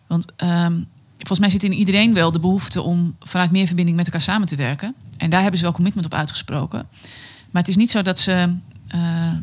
Want 0.06 0.26
ehm, 0.36 0.72
volgens 1.16 1.38
mij 1.38 1.50
zit 1.50 1.62
in 1.62 1.72
iedereen 1.72 2.14
wel 2.14 2.32
de 2.32 2.40
behoefte 2.40 2.82
om 2.82 3.16
vanuit 3.20 3.50
meer 3.50 3.66
verbinding 3.66 3.96
met 3.96 4.06
elkaar 4.06 4.20
samen 4.20 4.48
te 4.48 4.56
werken. 4.56 4.94
En 5.16 5.30
daar 5.30 5.40
hebben 5.40 5.58
ze 5.58 5.64
wel 5.64 5.74
commitment 5.74 6.06
op 6.06 6.14
uitgesproken. 6.14 6.88
Maar 7.50 7.62
het 7.62 7.68
is 7.68 7.76
niet 7.76 7.90
zo 7.90 8.02
dat 8.02 8.18
ze, 8.18 8.56
eh, 8.88 9.00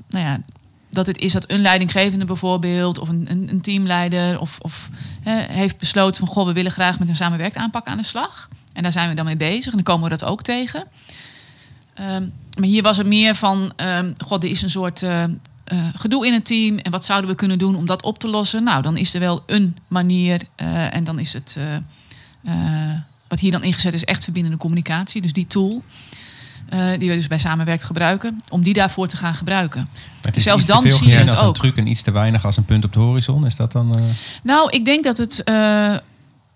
nou 0.10 0.26
ja, 0.26 0.42
dat 0.94 1.08
het 1.08 1.18
is 1.18 1.32
dat 1.32 1.52
een 1.52 1.62
leidinggevende 1.62 2.26
bijvoorbeeld, 2.26 3.00
of 3.00 3.10
een, 3.10 3.28
een, 3.30 3.62
teamleider, 3.62 4.40
of, 4.40 4.58
of 4.62 4.90
heeft 5.50 5.78
besloten 5.78 6.26
van 6.26 6.36
goh, 6.36 6.46
we 6.46 6.54
willen 6.54 6.72
graag 6.72 7.00
met 7.00 7.10
een 7.10 7.16
samenwerkt 7.16 7.56
aanpak 7.56 7.88
aan 7.88 7.98
de 7.98 8.04
slag. 8.04 8.50
En 8.74 8.84
daar 8.84 8.92
zijn 8.92 9.10
we 9.10 9.16
dan 9.16 9.26
mee 9.26 9.38
bezig 9.38 9.66
en 9.66 9.72
dan 9.72 9.84
komen 9.84 10.04
we 10.04 10.18
dat 10.18 10.30
ook 10.30 10.42
tegen. 10.42 10.88
Ehm, 11.94 12.30
maar 12.58 12.68
hier 12.68 12.84
was 12.84 12.98
het 12.98 13.08
meer 13.08 13.36
van, 13.36 13.74
ehm 13.76 14.14
god, 14.18 14.44
er 14.44 14.50
is 14.50 14.62
een 14.62 14.70
soort 14.70 15.04
eh, 15.04 15.24
eh, 15.24 15.30
gedoe 15.96 16.28
in 16.28 16.34
het 16.34 16.46
team. 16.46 16.78
En 16.78 16.92
wat 16.92 17.06
zouden 17.06 17.30
we 17.30 17.36
kunnen 17.36 17.58
doen 17.58 17.76
om 17.76 17.86
dat 17.86 18.04
op 18.04 18.20
te 18.20 18.28
lossen? 18.28 18.64
Nou, 18.64 18.82
dan 18.82 18.98
is 18.98 19.14
er 19.14 19.20
wel 19.20 19.44
een 19.46 19.78
manier. 19.88 20.42
eh, 20.56 20.96
en 20.96 21.04
dan 21.04 21.20
is 21.20 21.34
het, 21.34 21.58
wat 23.28 23.40
hier 23.40 23.52
dan 23.52 23.64
ingezet 23.64 23.94
is, 23.94 24.04
echt 24.04 24.24
verbindende 24.24 24.58
communicatie. 24.58 25.22
Dus 25.22 25.34
die 25.34 25.48
tool, 25.48 25.84
eh, 26.74 27.00
die 27.00 27.10
we 27.10 27.16
dus 27.16 27.28
bij 27.28 27.38
Samenwerkt 27.38 27.84
gebruiken, 27.84 28.42
om 28.50 28.62
die 28.64 28.74
daarvoor 28.74 29.08
te 29.08 29.18
gaan 29.18 29.34
gebruiken. 29.36 29.88
Het 30.22 30.36
is 30.36 30.44
Zelfs 30.44 30.66
dan 30.66 30.90
zie 30.90 31.10
je 31.10 31.16
het 31.18 31.30
als 31.30 31.40
een 31.40 31.46
ook. 31.46 31.56
truc 31.56 31.78
en 31.78 31.88
iets 31.88 32.02
te 32.02 32.12
weinig 32.12 32.46
als 32.46 32.58
een 32.58 32.66
punt 32.66 32.86
op 32.86 32.94
de 32.94 33.00
horizon. 33.00 33.46
Is 33.46 33.56
dat 33.56 33.72
dan... 33.72 33.96
eh, 33.96 34.04
Nou, 34.44 34.70
ik 34.70 34.86
denk 34.86 35.04
dat 35.04 35.18
het, 35.18 35.44
eh, 35.44 35.54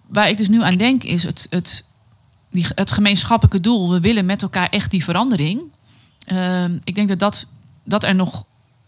waar 0.08 0.30
ik 0.30 0.38
dus 0.38 0.48
nu 0.48 0.64
aan 0.64 0.76
denk, 0.78 1.04
is 1.04 1.24
het, 1.24 1.48
het, 1.50 1.84
die, 2.52 2.66
het 2.76 2.92
gemeenschappelijke 2.92 3.60
doel. 3.60 3.90
We 3.92 4.00
willen 4.00 4.26
met 4.26 4.42
elkaar 4.42 4.70
echt 4.70 4.92
die 4.92 5.04
verandering. 5.04 5.62
Ehm, 6.26 6.78
ik 6.84 6.96
denk 6.96 7.08
dat, 7.08 7.20
dat 7.20 7.46
dat 7.86 8.04
er 8.04 8.16
nog 8.16 8.44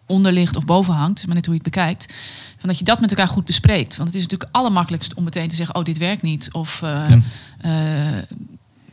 onder 0.05 0.31
ligt 0.31 0.55
of 0.55 0.65
boven 0.65 0.93
hangt, 0.93 1.19
is 1.19 1.25
maar 1.25 1.35
net 1.35 1.45
hoe 1.45 1.55
je 1.55 1.61
het 1.63 1.71
bekijkt. 1.71 2.13
Van 2.57 2.69
dat 2.69 2.77
je 2.77 2.83
dat 2.85 2.99
met 3.01 3.09
elkaar 3.09 3.27
goed 3.27 3.45
bespreekt. 3.45 3.95
Want 3.97 4.07
het 4.09 4.17
is 4.17 4.23
natuurlijk 4.23 4.49
allermakkelijkst 4.55 5.13
om 5.13 5.23
meteen 5.23 5.47
te 5.49 5.55
zeggen: 5.55 5.75
Oh, 5.75 5.83
dit 5.83 5.97
werkt 5.97 6.21
niet. 6.21 6.49
Of, 6.51 6.79
Ja. 6.81 7.07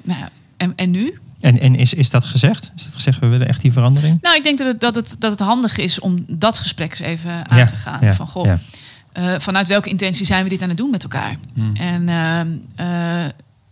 nou 0.02 0.20
ja, 0.20 0.30
en, 0.56 0.72
en 0.76 0.90
nu? 0.90 1.18
En, 1.40 1.60
en 1.60 1.74
is, 1.74 1.94
is 1.94 2.10
dat 2.10 2.24
gezegd? 2.24 2.72
Is 2.76 2.84
dat 2.84 2.94
gezegd, 2.94 3.18
we 3.18 3.26
willen 3.26 3.48
echt 3.48 3.60
die 3.60 3.72
verandering? 3.72 4.18
Nou, 4.20 4.36
ik 4.36 4.42
denk 4.42 4.58
dat 4.58 4.66
het, 4.66 4.80
dat 4.80 4.94
het, 4.94 5.16
dat 5.18 5.30
het 5.30 5.40
handig 5.40 5.76
is 5.78 5.98
om 6.00 6.24
dat 6.28 6.58
gesprek 6.58 6.90
eens 6.90 7.00
even 7.00 7.50
aan 7.50 7.58
Ja, 7.58 7.64
te 7.64 7.76
gaan. 7.76 7.98
ja, 8.00 8.14
van 8.14 8.26
goh, 8.26 8.44
ja. 8.44 8.58
eh, 9.12 9.34
vanuit 9.38 9.68
welke 9.68 9.88
intentie 9.88 10.26
zijn 10.26 10.44
we 10.44 10.48
dit 10.50 10.62
aan 10.62 10.68
het 10.68 10.76
doen 10.76 10.90
met 10.90 11.02
elkaar? 11.02 11.36
Hmm. 11.54 11.76
En 11.76 12.08
ehm, 12.08 12.48
eh, 12.76 13.24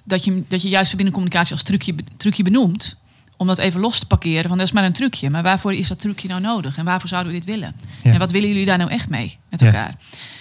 dat, 0.04 0.24
je, 0.24 0.44
dat 0.48 0.62
je 0.62 0.68
juist 0.68 0.88
verbindende 0.88 1.20
communicatie 1.20 1.52
als 1.52 1.62
trucje, 1.62 1.94
trucje 2.16 2.42
benoemt. 2.42 2.96
Om 3.36 3.46
dat 3.46 3.58
even 3.58 3.80
los 3.80 3.98
te 3.98 4.06
parkeren. 4.06 4.48
Van 4.48 4.58
dat 4.58 4.66
is 4.66 4.72
maar 4.72 4.84
een 4.84 4.92
trucje. 4.92 5.30
Maar 5.30 5.42
waarvoor 5.42 5.74
is 5.74 5.88
dat 5.88 5.98
trucje 5.98 6.28
nou 6.28 6.40
nodig? 6.40 6.76
En 6.76 6.84
waarvoor 6.84 7.08
zouden 7.08 7.32
we 7.32 7.38
dit 7.38 7.48
willen? 7.48 7.74
Ja. 8.02 8.12
En 8.12 8.18
wat 8.18 8.30
willen 8.30 8.48
jullie 8.48 8.64
daar 8.66 8.78
nou 8.78 8.90
echt 8.90 9.08
mee 9.08 9.38
met 9.50 9.60
Ja. 9.60 9.66
elkaar? 9.66 9.94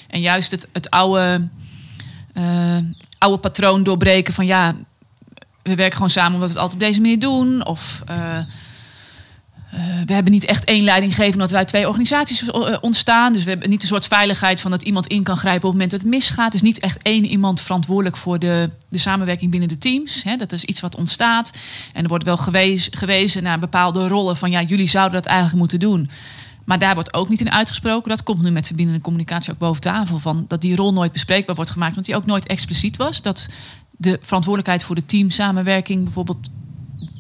En 0.08 0.22
juist 0.22 0.52
het, 0.52 0.68
het 0.74 0.90
oude, 0.90 1.50
eh, 2.34 2.78
oude 3.18 3.38
patroon 3.38 3.84
doorbreken 3.84 4.34
van 4.34 4.46
ja, 4.46 4.76
we 5.64 5.76
werken 5.76 5.96
gewoon 5.96 6.10
samen 6.10 6.34
omdat 6.34 6.48
we 6.48 6.54
het 6.54 6.64
altijd 6.64 6.82
op 6.82 6.88
deze 6.88 7.02
manier 7.02 7.20
doen. 7.20 7.66
Of 7.66 8.02
eh, 8.06 8.38
eh, 8.38 8.46
we 10.06 10.14
hebben 10.14 10.32
niet 10.32 10.46
echt 10.46 10.64
één 10.64 10.84
leidinggever 10.84 11.34
omdat 11.34 11.52
wij 11.52 11.66
twee 11.66 11.88
organisaties 11.88 12.50
eh, 12.50 12.76
ontstaan. 12.82 13.34
Dus 13.34 13.44
we 13.44 13.50
hebben 13.50 13.70
niet 13.70 13.82
een 13.82 13.88
soort 13.88 14.08
veiligheid 14.08 14.62
van 14.62 14.72
dat 14.72 14.82
iemand 14.82 15.08
in 15.08 15.24
kan 15.24 15.38
grijpen 15.38 15.64
op 15.64 15.74
het 15.74 15.74
moment 15.74 15.92
dat 15.92 16.02
het 16.02 16.10
misgaat. 16.10 16.52
Dus 16.52 16.62
niet 16.62 16.80
echt 16.80 17.02
één 17.02 17.26
iemand 17.26 17.62
verantwoordelijk 17.62 18.18
voor 18.18 18.40
de, 18.40 18.70
de 18.90 18.98
samenwerking 18.98 19.52
binnen 19.52 19.70
de 19.70 19.78
teams. 19.78 20.24
Dat 20.38 20.52
is 20.52 20.64
iets 20.64 20.82
wat 20.82 20.96
ontstaat. 20.96 21.52
En 21.94 22.04
er 22.04 22.10
wordt 22.10 22.24
wel 22.24 22.38
gewezen 22.92 23.44
naar 23.44 23.60
bepaalde 23.60 24.08
rollen 24.08 24.38
van 24.38 24.52
ja, 24.52 24.62
jullie 24.62 24.88
zouden 24.88 25.22
dat 25.22 25.26
eigenlijk 25.26 25.58
moeten 25.58 25.80
doen. 25.80 26.10
Maar 26.66 26.80
daar 26.80 26.94
wordt 26.94 27.14
ook 27.14 27.30
niet 27.30 27.42
in 27.42 27.52
uitgesproken. 27.52 28.10
Dat 28.10 28.24
komt 28.24 28.42
nu 28.42 28.52
met 28.52 28.66
verbindende 28.66 29.02
communicatie 29.02 29.52
ook 29.52 29.58
boven 29.58 29.82
tafel. 29.82 30.20
Van 30.20 30.46
dat 30.48 30.62
die 30.62 30.76
rol 30.76 30.94
nooit 30.94 31.12
bespreekbaar 31.12 31.56
wordt 31.56 31.72
gemaakt. 31.72 31.94
Want 31.94 32.06
die 32.06 32.16
ook 32.16 32.26
nooit 32.26 32.48
expliciet 32.48 32.98
was. 32.98 33.22
Dat 33.22 33.48
de 34.04 34.20
verantwoordelijkheid 34.22 34.84
voor 34.84 34.96
de 34.96 35.06
teamsamenwerking 35.06 36.04
bijvoorbeeld 36.04 36.50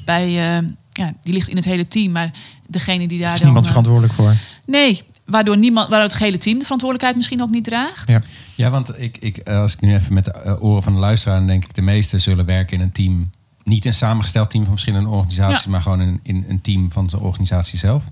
bij... 0.05 0.25
eh, 0.25 0.67
ja, 0.91 1.13
die 1.21 1.33
ligt 1.33 1.47
in 1.47 1.55
het 1.55 1.65
hele 1.65 1.87
team. 1.87 2.11
Maar 2.11 2.31
degene 2.67 3.07
die 3.07 3.19
daar 3.19 3.33
is 3.33 3.39
dan... 3.39 3.45
niemand 3.45 3.65
eh, 3.65 3.71
verantwoordelijk 3.71 4.13
voor. 4.13 4.35
Nee, 4.65 5.03
waardoor, 5.25 5.57
niemand, 5.57 5.89
waardoor 5.89 6.09
het 6.09 6.19
hele 6.19 6.37
team 6.37 6.57
de 6.57 6.63
verantwoordelijkheid 6.63 7.15
misschien 7.15 7.41
ook 7.41 7.49
niet 7.49 7.63
draagt. 7.63 8.09
Ja. 8.09 8.21
Ja, 8.55 8.69
want 8.69 9.01
ik, 9.01 9.17
ik, 9.17 9.37
eh, 9.37 9.59
als 9.59 9.73
ik 9.73 9.81
nu 9.81 9.93
even 9.93 10.13
met 10.13 10.25
de 10.25 10.61
oren 10.61 10.83
van 10.83 10.93
de 10.93 10.99
luisteraar... 10.99 11.37
dan 11.37 11.47
denk 11.47 11.63
ik 11.63 11.73
de 11.73 11.81
meesten 11.81 12.21
zullen 12.21 12.45
werken 12.45 12.77
in 12.77 12.83
een 12.83 12.91
team... 12.91 13.29
niet 13.63 13.85
een 13.85 13.93
samengesteld 13.93 14.49
team 14.49 14.63
van 14.63 14.73
verschillende 14.73 15.09
organisaties... 15.09 15.63
Ja. 15.63 15.69
maar 15.69 15.81
gewoon 15.81 16.01
in, 16.01 16.19
in 16.23 16.45
een 16.47 16.61
team 16.61 16.91
van 16.91 17.07
de 17.07 17.19
organisatie 17.19 17.79
zelf. 17.79 18.03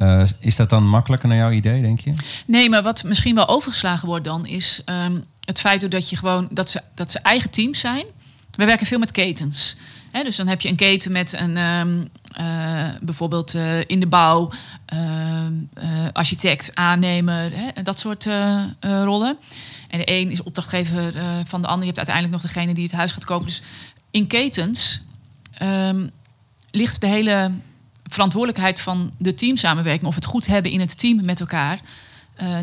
Eh, 0.00 0.22
is 0.38 0.56
dat 0.56 0.70
dan 0.70 0.88
makkelijker 0.88 1.28
naar 1.28 1.38
jouw 1.38 1.50
idee, 1.50 1.82
denk 1.82 2.00
je? 2.00 2.12
Nee, 2.46 2.68
maar 2.68 2.82
wat 2.82 3.02
misschien 3.02 3.34
wel 3.34 3.48
overgeslagen 3.48 4.08
wordt 4.08 4.24
dan 4.24 4.46
is 4.46 4.82
ehm, 4.84 5.16
het 5.50 5.60
feit 5.60 5.90
dat 5.90 6.10
je 6.10 6.16
gewoon 6.16 6.48
dat 6.52 6.70
ze, 6.70 6.82
dat 6.94 7.10
ze 7.10 7.18
eigen 7.18 7.50
teams 7.50 7.80
zijn. 7.80 8.04
we 8.50 8.64
werken 8.64 8.86
veel 8.86 8.98
met 8.98 9.10
ketens. 9.10 9.76
Dus 10.12 10.36
dan 10.36 10.46
heb 10.46 10.60
je 10.60 10.68
een 10.68 10.76
keten 10.76 11.12
met 11.12 11.32
een, 11.32 11.56
ehm, 11.56 12.04
eh, 12.32 12.88
bijvoorbeeld 13.00 13.54
eh, 13.54 13.80
in 13.86 14.00
de 14.00 14.06
bouw, 14.06 14.50
ehm, 14.86 15.52
eh, 15.74 16.06
architect, 16.12 16.74
aannemer, 16.74 17.52
dat 17.82 17.98
soort 17.98 18.28
rollen. 18.80 19.36
En 19.88 19.98
de 19.98 20.10
een 20.10 20.30
is 20.30 20.42
opdrachtgever 20.42 21.12
van 21.46 21.62
de 21.62 21.66
ander. 21.66 21.86
Je 21.86 21.92
hebt 21.92 22.08
uiteindelijk 22.08 22.42
nog 22.42 22.52
degene 22.52 22.74
die 22.74 22.84
het 22.84 22.92
huis 22.92 23.12
gaat 23.12 23.24
kopen. 23.24 23.46
Dus 23.46 23.62
in 24.10 24.26
ketens 24.26 25.00
ehm, 25.52 26.08
ligt 26.70 27.00
de 27.00 27.06
hele 27.06 27.50
verantwoordelijkheid 28.02 28.80
van 28.80 29.12
de 29.18 29.34
teamsamenwerking, 29.34 30.06
of 30.06 30.14
het 30.14 30.24
goed 30.24 30.46
hebben 30.46 30.70
in 30.70 30.80
het 30.80 30.98
team 30.98 31.24
met 31.24 31.40
elkaar, 31.40 31.80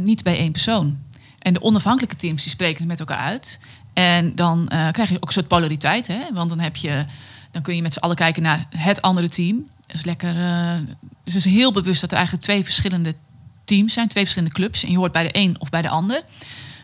niet 0.01 0.23
bij 0.23 0.37
één 0.37 0.51
persoon. 0.51 0.97
En 1.39 1.53
de 1.53 1.61
onafhankelijke 1.61 2.15
teams 2.15 2.41
die 2.41 2.51
spreken 2.51 2.77
het 2.77 2.87
met 2.87 2.99
elkaar 2.99 3.17
uit. 3.17 3.59
En 3.93 4.35
dan 4.35 4.67
eh, 4.67 4.91
krijg 4.91 5.09
je 5.09 5.15
ook 5.15 5.27
een 5.27 5.33
soort 5.33 5.47
polariteit. 5.47 6.07
Hè? 6.07 6.19
Want 6.33 6.49
dan, 6.49 6.59
heb 6.59 6.75
je, 6.75 7.05
dan 7.51 7.61
kun 7.61 7.75
je 7.75 7.81
met 7.81 7.93
z'n 7.93 7.99
allen 7.99 8.15
kijken 8.15 8.43
naar 8.43 8.67
het 8.75 9.01
andere 9.01 9.29
team. 9.29 9.65
Dat 9.87 9.95
is 9.95 10.03
lekker. 10.05 10.35
eh, 10.39 10.73
dus 11.23 11.35
is 11.35 11.45
heel 11.45 11.71
bewust 11.71 12.01
dat 12.01 12.09
er 12.11 12.15
eigenlijk 12.17 12.45
twee 12.45 12.63
verschillende 12.63 13.15
teams 13.65 13.93
zijn, 13.93 14.07
twee 14.07 14.23
verschillende 14.23 14.55
clubs. 14.55 14.83
En 14.83 14.91
je 14.91 14.97
hoort 14.97 15.11
bij 15.11 15.23
de 15.23 15.29
een 15.31 15.55
of 15.59 15.69
bij 15.69 15.81
de 15.81 15.89
ander. 15.89 16.21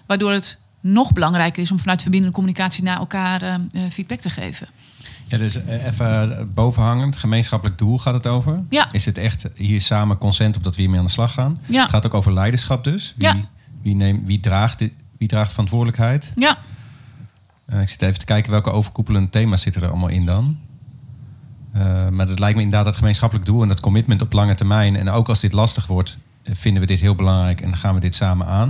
Waardoor 0.06 0.32
het 0.32 0.58
nog 0.80 1.12
belangrijker 1.14 1.62
is 1.62 1.72
om 1.72 1.80
vanuit 1.80 2.02
verbindende 2.02 2.36
communicatie 2.36 2.84
naar 2.84 2.98
elkaar 2.98 3.42
eh, 3.42 3.56
feedback 3.92 4.20
te 4.20 4.30
geven. 4.30 4.68
Ja, 5.28 5.38
dus 5.38 5.56
even 5.56 6.52
bovenhangend, 6.54 7.18
gemeenschappelijk 7.18 7.78
doel 7.78 7.98
gaat 7.98 8.14
het 8.14 8.28
over. 8.28 8.64
Ja. 8.70 8.92
Is 8.92 9.06
het 9.06 9.18
echt 9.18 9.46
hier 9.56 9.82
samen 9.82 10.18
consent 10.18 10.56
op 10.56 10.64
dat 10.64 10.76
we 10.76 10.82
hiermee 10.82 11.00
aan 11.00 11.06
de 11.06 11.12
slag 11.12 11.34
gaan? 11.34 11.58
Ja. 11.66 11.82
Het 11.82 11.90
gaat 11.90 12.06
ook 12.06 12.14
over 12.14 12.34
leiderschap 12.34 12.84
dus. 12.84 13.14
Wie, 13.18 13.28
Ja. 13.28 13.36
Wie, 13.84 13.96
neemt, 13.96 14.28
wie, 14.28 14.40
draagt, 14.40 14.80
dit, 14.80 14.92
wie 15.18 15.28
draagt 15.28 15.50
verantwoordelijkheid? 15.52 16.32
Ja, 16.36 16.58
Eh, 17.66 17.82
ik 17.82 17.90
zit 17.90 18.02
even 18.02 18.20
te 18.20 18.26
kijken 18.26 18.52
welke 18.52 18.72
overkoepelende 18.72 19.30
thema's 19.30 19.62
zitten 19.62 19.82
er 19.82 19.90
allemaal 19.90 20.08
in 20.10 20.26
dan. 20.26 20.58
Eh, 21.74 22.10
maar 22.10 22.28
dat 22.28 22.40
lijkt 22.40 22.56
me 22.56 22.62
inderdaad 22.64 22.86
het 22.86 22.96
gemeenschappelijk 22.96 23.46
doel 23.48 23.62
en 23.62 23.68
dat 23.68 23.80
commitment 23.80 24.22
op 24.22 24.34
lange 24.34 24.56
termijn. 24.56 24.96
En 24.96 25.10
ook 25.10 25.30
als 25.30 25.40
dit 25.40 25.52
lastig 25.52 25.88
wordt, 25.88 26.18
eh, 26.44 26.56
vinden 26.56 26.82
we 26.82 26.88
dit 26.88 27.00
heel 27.00 27.16
belangrijk 27.16 27.62
en 27.62 27.70
dan 27.70 27.78
gaan 27.80 27.94
we 27.94 28.00
dit 28.00 28.16
samen 28.16 28.48
aan. 28.48 28.70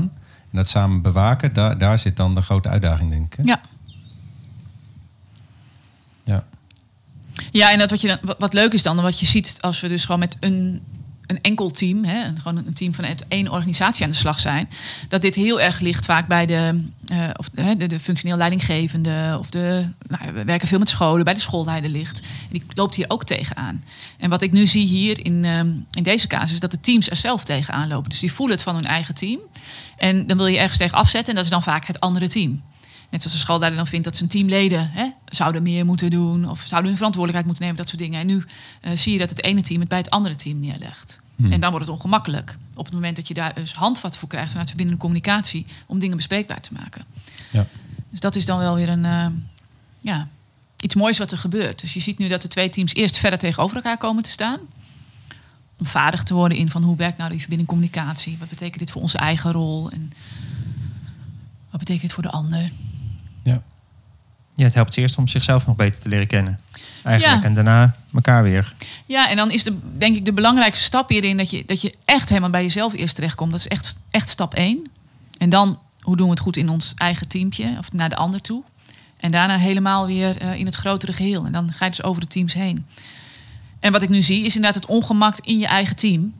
En 0.51 0.58
dat 0.58 0.67
samen 0.67 1.01
bewaken, 1.01 1.53
daar, 1.53 1.77
daar 1.77 2.00
zit 2.00 2.17
dan 2.17 2.36
de 2.36 2.41
grote 2.41 2.70
uitdaging, 2.70 3.10
denk 3.10 3.25
ik. 3.25 3.34
hè? 3.38 3.43
ja. 3.43 3.62
Ja. 6.24 6.43
Ja, 7.51 7.72
en 7.72 7.79
dat 7.79 7.89
wat, 7.89 8.01
je 8.01 8.08
dan, 8.08 8.36
wat 8.38 8.53
leuk 8.53 8.74
is 8.74 8.84
dan, 8.84 9.01
wat 9.01 9.20
je 9.20 9.25
ziet 9.25 9.58
als 9.62 9.79
we 9.82 9.88
dus 9.88 10.05
gewoon 10.05 10.20
met 10.20 10.38
een, 10.39 10.82
een 11.34 11.42
enkel 11.42 11.70
team, 11.70 12.04
hè, 12.04 12.24
gewoon 12.42 12.58
een 12.58 12.74
team 12.74 12.94
vanuit 12.94 13.25
één 13.28 13.52
organisatie 13.52 14.04
aan 14.04 14.12
de 14.12 14.18
slag 14.18 14.40
zijn, 14.40 14.70
dat 15.08 15.22
dit 15.22 15.36
heel 15.36 15.62
erg 15.62 15.80
ligt 15.80 16.06
vaak 16.06 16.28
bij 16.28 16.46
de, 16.46 16.84
eh, 17.08 17.30
of, 17.36 17.50
de, 17.50 17.88
de 17.88 18.00
functioneel 18.00 18.38
leidinggevende, 18.38 19.36
of 19.40 19.50
de, 19.50 19.88
nou, 20.08 20.34
we 20.34 20.44
werken 20.44 20.68
veel 20.68 20.80
met 20.80 20.90
scholen, 20.90 21.25
bij 21.25 21.34
de 21.34 21.40
schoolleider 21.40 21.90
ligt. 21.90 22.20
En 22.20 22.50
die 22.50 22.63
loopt 22.74 22.96
hier 22.96 23.06
ook 23.08 23.24
tegenaan. 23.24 23.84
En 24.18 24.30
wat 24.30 24.42
ik 24.42 24.52
nu 24.52 24.68
zie 24.68 24.86
hier 24.86 25.25
in, 25.25 25.46
ehm, 25.46 25.72
in 25.92 26.04
deze 26.04 26.28
casus, 26.28 26.54
is 26.54 26.60
dat 26.60 26.72
de 26.72 26.80
teams 26.80 27.10
er 27.10 27.16
zelf 27.16 27.44
tegenaan 27.44 27.88
lopen. 27.88 28.10
Dus 28.10 28.20
die 28.20 28.34
voelen 28.34 28.56
het 28.56 28.66
van 28.66 28.75
hun 28.75 28.86
eigen 28.86 29.16
team. 29.16 29.40
En 29.98 30.28
dan 30.28 30.38
wil 30.38 30.48
je 30.48 30.58
ergens 30.58 30.78
tegen 30.78 30.98
afzetten 30.98 31.30
en 31.30 31.36
dat 31.36 31.44
is 31.44 31.50
dan 31.50 31.63
vaak 31.63 31.86
het 31.86 32.00
andere 32.00 32.30
team. 32.30 32.62
Net 33.13 33.22
zoals 33.22 33.38
de 33.38 33.43
schoolleider 33.43 33.79
dan 33.79 33.88
vindt 33.88 34.05
dat 34.05 34.17
zijn 34.17 34.29
teamleden 34.29 34.89
hè, 34.91 35.10
zouden 35.25 35.63
meer 35.63 35.86
moeten 35.86 36.10
doen. 36.10 36.50
Of 36.50 36.63
zouden 36.65 36.89
hun 36.89 36.98
verantwoordelijkheid 36.98 37.46
moeten 37.46 37.63
nemen, 37.63 37.77
dat 37.77 37.88
soort 37.89 38.01
dingen. 38.01 38.20
En 38.20 38.27
nu 38.27 38.43
eh, 38.82 38.98
zie 38.98 39.13
je 39.13 39.20
dat 39.20 39.29
het 39.29 39.43
ene 39.43 39.62
team 39.62 39.79
het 39.79 39.89
bij 39.89 39.98
het 39.98 40.10
andere 40.10 40.36
team 40.36 40.60
neerlegt. 40.60 41.20
En 41.50 41.60
dan 41.60 41.72
wordt 41.72 41.86
het 41.86 41.96
ongemakkelijk. 41.96 42.58
Op 42.75 42.86
het 42.86 42.93
moment 42.93 43.15
dat 43.15 43.27
je 43.27 43.34
daar 43.34 43.53
dus 43.53 43.74
handvat 43.74 44.17
voor 44.17 44.27
krijgt 44.27 44.50
vanuit 44.50 44.67
verbindende 44.67 45.01
communicatie. 45.01 45.65
Om 45.86 46.00
dingen 46.00 46.15
bespreekbaar 46.15 46.62
te 46.62 46.74
maken. 46.74 47.05
Ja. 47.51 47.67
Dus 48.10 48.20
dat 48.20 48.36
is 48.36 48.46
dan 48.46 48.58
wel 48.58 48.75
weer 48.75 48.89
een, 48.89 49.05
eh, 49.05 49.25
ja, 50.00 50.27
iets 50.79 50.96
moois 50.96 51.17
wat 51.17 51.32
er 51.32 51.38
gebeurt. 51.38 51.82
Dus 51.82 51.93
je 51.93 52.00
ziet 52.00 52.17
nu 52.17 52.27
dat 52.27 52.41
de 52.41 52.48
twee 52.48 52.70
teams 52.70 52.93
eerst 52.93 53.17
verder 53.17 53.39
tegenover 53.39 53.75
elkaar 53.75 53.98
komen 53.98 54.24
te 54.24 54.29
staan. 54.29 54.60
Om 55.77 55.86
vaardig 55.86 56.24
te 56.24 56.34
worden 56.34 56.58
in 56.58 56.70
van 56.70 56.84
hoe 56.84 56.96
werkt 56.96 57.17
nou 57.17 57.29
die 57.29 57.39
verbinding 57.39 57.70
communicatie? 57.70 58.38
Wat 58.39 58.50
betekent 58.50 58.79
dit 58.79 58.91
voor 58.91 59.01
onze 59.01 59.17
eigen 59.17 59.51
rol? 59.51 59.89
En 59.89 60.12
wat 61.70 61.79
betekent 61.79 62.01
dit 62.01 62.13
voor 62.13 62.24
de 62.24 62.32
ander? 62.32 62.70
Ja. 63.44 63.62
Ja, 64.56 64.64
het 64.64 64.74
helpt 64.74 64.98
eerst 64.98 65.18
om 65.18 65.28
zichzelf 65.28 65.68
nog 65.68 65.76
beter 65.76 66.02
te 66.02 66.10
leren 66.10 66.28
kennen. 66.28 66.60
Eigenlijk. 67.04 67.42
Ja. 67.42 67.48
En 67.48 67.54
daarna 67.54 67.96
elkaar 68.14 68.44
weer. 68.44 68.74
Ja, 69.06 69.30
en 69.30 69.36
dan 69.36 69.52
is 69.52 69.64
de, 69.64 69.78
denk 69.98 70.16
ik 70.16 70.26
de 70.26 70.34
belangrijkste 70.34 70.84
stap 70.84 71.10
hierin 71.10 71.38
dat 71.38 71.50
je, 71.50 71.64
dat 71.66 71.82
je 71.82 71.96
echt 72.06 72.30
helemaal 72.30 72.50
bij 72.50 72.62
jezelf 72.62 72.94
eerst 72.94 73.16
terechtkomt. 73.16 73.52
Dat 73.52 73.60
is 73.60 73.68
echt, 73.68 73.98
echt 74.10 74.30
stap 74.30 74.54
één. 74.54 74.88
En 75.38 75.50
dan, 75.50 75.80
hoe 76.02 76.18
doen 76.18 76.26
we 76.26 76.32
het 76.32 76.42
goed 76.42 76.58
in 76.58 76.70
ons 76.70 76.94
eigen 76.98 77.28
teampje 77.28 77.76
of 77.80 77.92
naar 77.92 78.10
de 78.10 78.16
ander 78.16 78.42
toe? 78.42 78.64
En 79.18 79.32
daarna 79.32 79.58
helemaal 79.58 80.06
weer 80.06 80.38
eh, 80.38 80.56
in 80.56 80.66
het 80.66 80.76
grotere 80.76 81.14
geheel. 81.14 81.46
En 81.46 81.52
dan 81.52 81.72
ga 81.74 81.86
je 81.86 81.92
dus 81.92 82.04
over 82.04 82.22
de 82.22 82.28
teams 82.28 82.54
heen. 82.54 82.86
En 83.80 83.92
wat 83.92 84.02
ik 84.02 84.10
nu 84.10 84.22
zie 84.22 84.46
is 84.46 84.56
inderdaad 84.56 84.82
het 84.82 84.92
ongemak 84.92 85.38
in 85.42 85.58
je 85.60 85.68
eigen 85.68 85.96
team. 85.96 86.34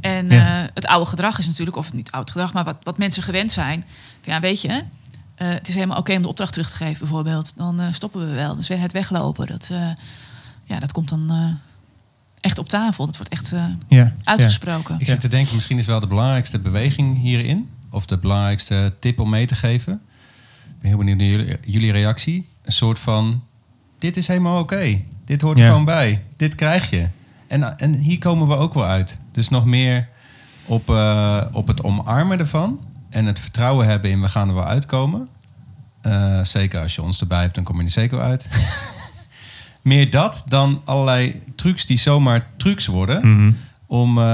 En 0.00 0.30
Ja. 0.30 0.60
eh, 0.62 0.68
het 0.74 0.86
oude 0.86 1.06
gedrag 1.06 1.38
is 1.38 1.46
natuurlijk, 1.46 1.76
of 1.76 1.92
niet 1.92 2.10
oud 2.10 2.30
gedrag, 2.30 2.52
maar 2.52 2.64
wat, 2.64 2.76
wat 2.82 2.98
mensen 2.98 3.22
gewend 3.22 3.52
zijn. 3.52 3.84
Ja, 4.24 4.40
weet 4.40 4.60
je, 4.60 4.82
eh, 5.34 5.48
het 5.48 5.68
is 5.68 5.74
helemaal 5.74 5.98
oké 5.98 6.14
om 6.16 6.22
de 6.22 6.28
opdracht 6.28 6.52
terug 6.52 6.70
te 6.70 6.76
geven, 6.76 6.98
bijvoorbeeld. 6.98 7.52
Dan 7.56 7.80
eh, 7.80 7.86
stoppen 7.92 8.28
we 8.28 8.34
wel. 8.34 8.56
Dus 8.56 8.68
het 8.68 8.92
weglopen, 8.92 9.46
dat, 9.46 9.68
eh, 9.72 9.88
ja, 10.64 10.78
dat 10.78 10.92
komt 10.92 11.08
dan 11.08 11.30
eh, 11.30 11.50
echt 12.40 12.58
op 12.58 12.68
tafel. 12.68 13.06
Dat 13.06 13.16
wordt 13.16 13.32
echt 13.32 13.52
eh, 13.52 13.64
Ja. 13.88 14.14
uitgesproken. 14.24 14.96
Ik 15.00 15.06
zit 15.06 15.20
te 15.20 15.28
denken, 15.28 15.54
misschien 15.54 15.78
is 15.78 15.86
wel 15.86 16.00
de 16.00 16.06
belangrijkste 16.06 16.58
beweging 16.58 17.20
hierin. 17.20 17.68
Of 17.90 18.06
de 18.06 18.18
belangrijkste 18.18 18.94
tip 19.00 19.20
om 19.20 19.30
mee 19.30 19.46
te 19.46 19.54
geven. 19.54 19.92
Ik 20.64 20.80
ben 20.80 20.88
heel 20.88 20.98
benieuwd 20.98 21.18
naar 21.18 21.26
jullie, 21.26 21.56
jullie 21.64 21.92
reactie. 21.92 22.48
Een 22.62 22.72
soort 22.72 22.98
van, 22.98 23.42
dit 23.98 24.16
is 24.16 24.26
helemaal 24.28 24.58
oké. 24.58 25.00
Dit 25.24 25.40
hoort 25.42 25.58
er 25.58 25.64
Ja. 25.64 25.70
gewoon 25.70 25.84
bij. 25.84 26.24
Dit 26.36 26.54
krijg 26.54 26.90
je. 26.90 27.08
En, 27.46 27.78
en 27.78 27.94
hier 27.94 28.18
komen 28.18 28.48
we 28.48 28.54
ook 28.56 28.74
wel 28.74 28.84
uit. 28.84 29.18
Dus 29.32 29.48
nog 29.48 29.64
meer 29.64 30.08
op, 30.64 30.90
eh, 30.90 31.40
op 31.52 31.66
het 31.66 31.82
omarmen 31.82 32.38
ervan. 32.38 32.80
En 33.14 33.26
het 33.26 33.38
vertrouwen 33.40 33.86
hebben 33.86 34.10
in 34.10 34.20
we 34.20 34.28
gaan 34.28 34.48
er 34.48 34.54
wel 34.54 34.64
uitkomen. 34.64 35.28
Eh, 36.00 36.40
zeker 36.44 36.80
als 36.82 36.94
je 36.94 37.02
ons 37.02 37.20
erbij 37.20 37.40
hebt, 37.40 37.54
dan 37.54 37.64
kom 37.64 37.78
je 37.78 37.84
er 37.84 37.90
zeker 37.90 38.20
uit. 38.20 38.48
meer 39.82 40.10
dat 40.10 40.42
dan 40.48 40.82
allerlei 40.84 41.42
trucs 41.56 41.86
die 41.86 41.96
zomaar 41.98 42.46
trucs 42.56 42.86
worden. 42.86 43.28
Mhm. 43.34 43.52
Om, 43.86 44.18
eh, 44.18 44.24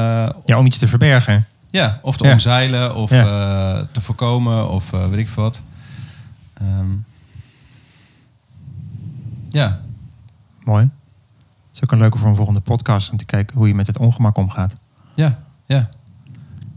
ja, 0.44 0.58
om 0.58 0.66
iets 0.66 0.78
te 0.78 0.88
verbergen. 0.88 1.46
ja, 1.70 1.98
of 2.02 2.16
te 2.16 2.24
Ja. 2.24 2.32
omzeilen 2.32 2.94
of 2.94 3.10
Ja. 3.10 3.24
eh, 3.78 3.86
te 3.92 4.00
voorkomen 4.00 4.70
of 4.70 4.90
weet 4.90 5.18
ik 5.18 5.28
veel 5.28 5.42
wat. 5.42 5.62
Ehm, 6.54 6.90
ja, 9.50 9.80
Mooi. 10.64 10.82
Het 10.82 10.92
is 11.78 11.82
ook 11.82 11.92
een 11.92 11.98
leuke 11.98 12.18
voor 12.18 12.28
een 12.28 12.34
volgende 12.36 12.60
podcast 12.60 13.10
om 13.10 13.16
te 13.16 13.24
kijken 13.24 13.56
hoe 13.56 13.68
je 13.68 13.74
met 13.74 13.86
het 13.86 13.98
ongemak 13.98 14.36
omgaat. 14.36 14.74
ja, 15.14 15.38
ja. 15.66 15.88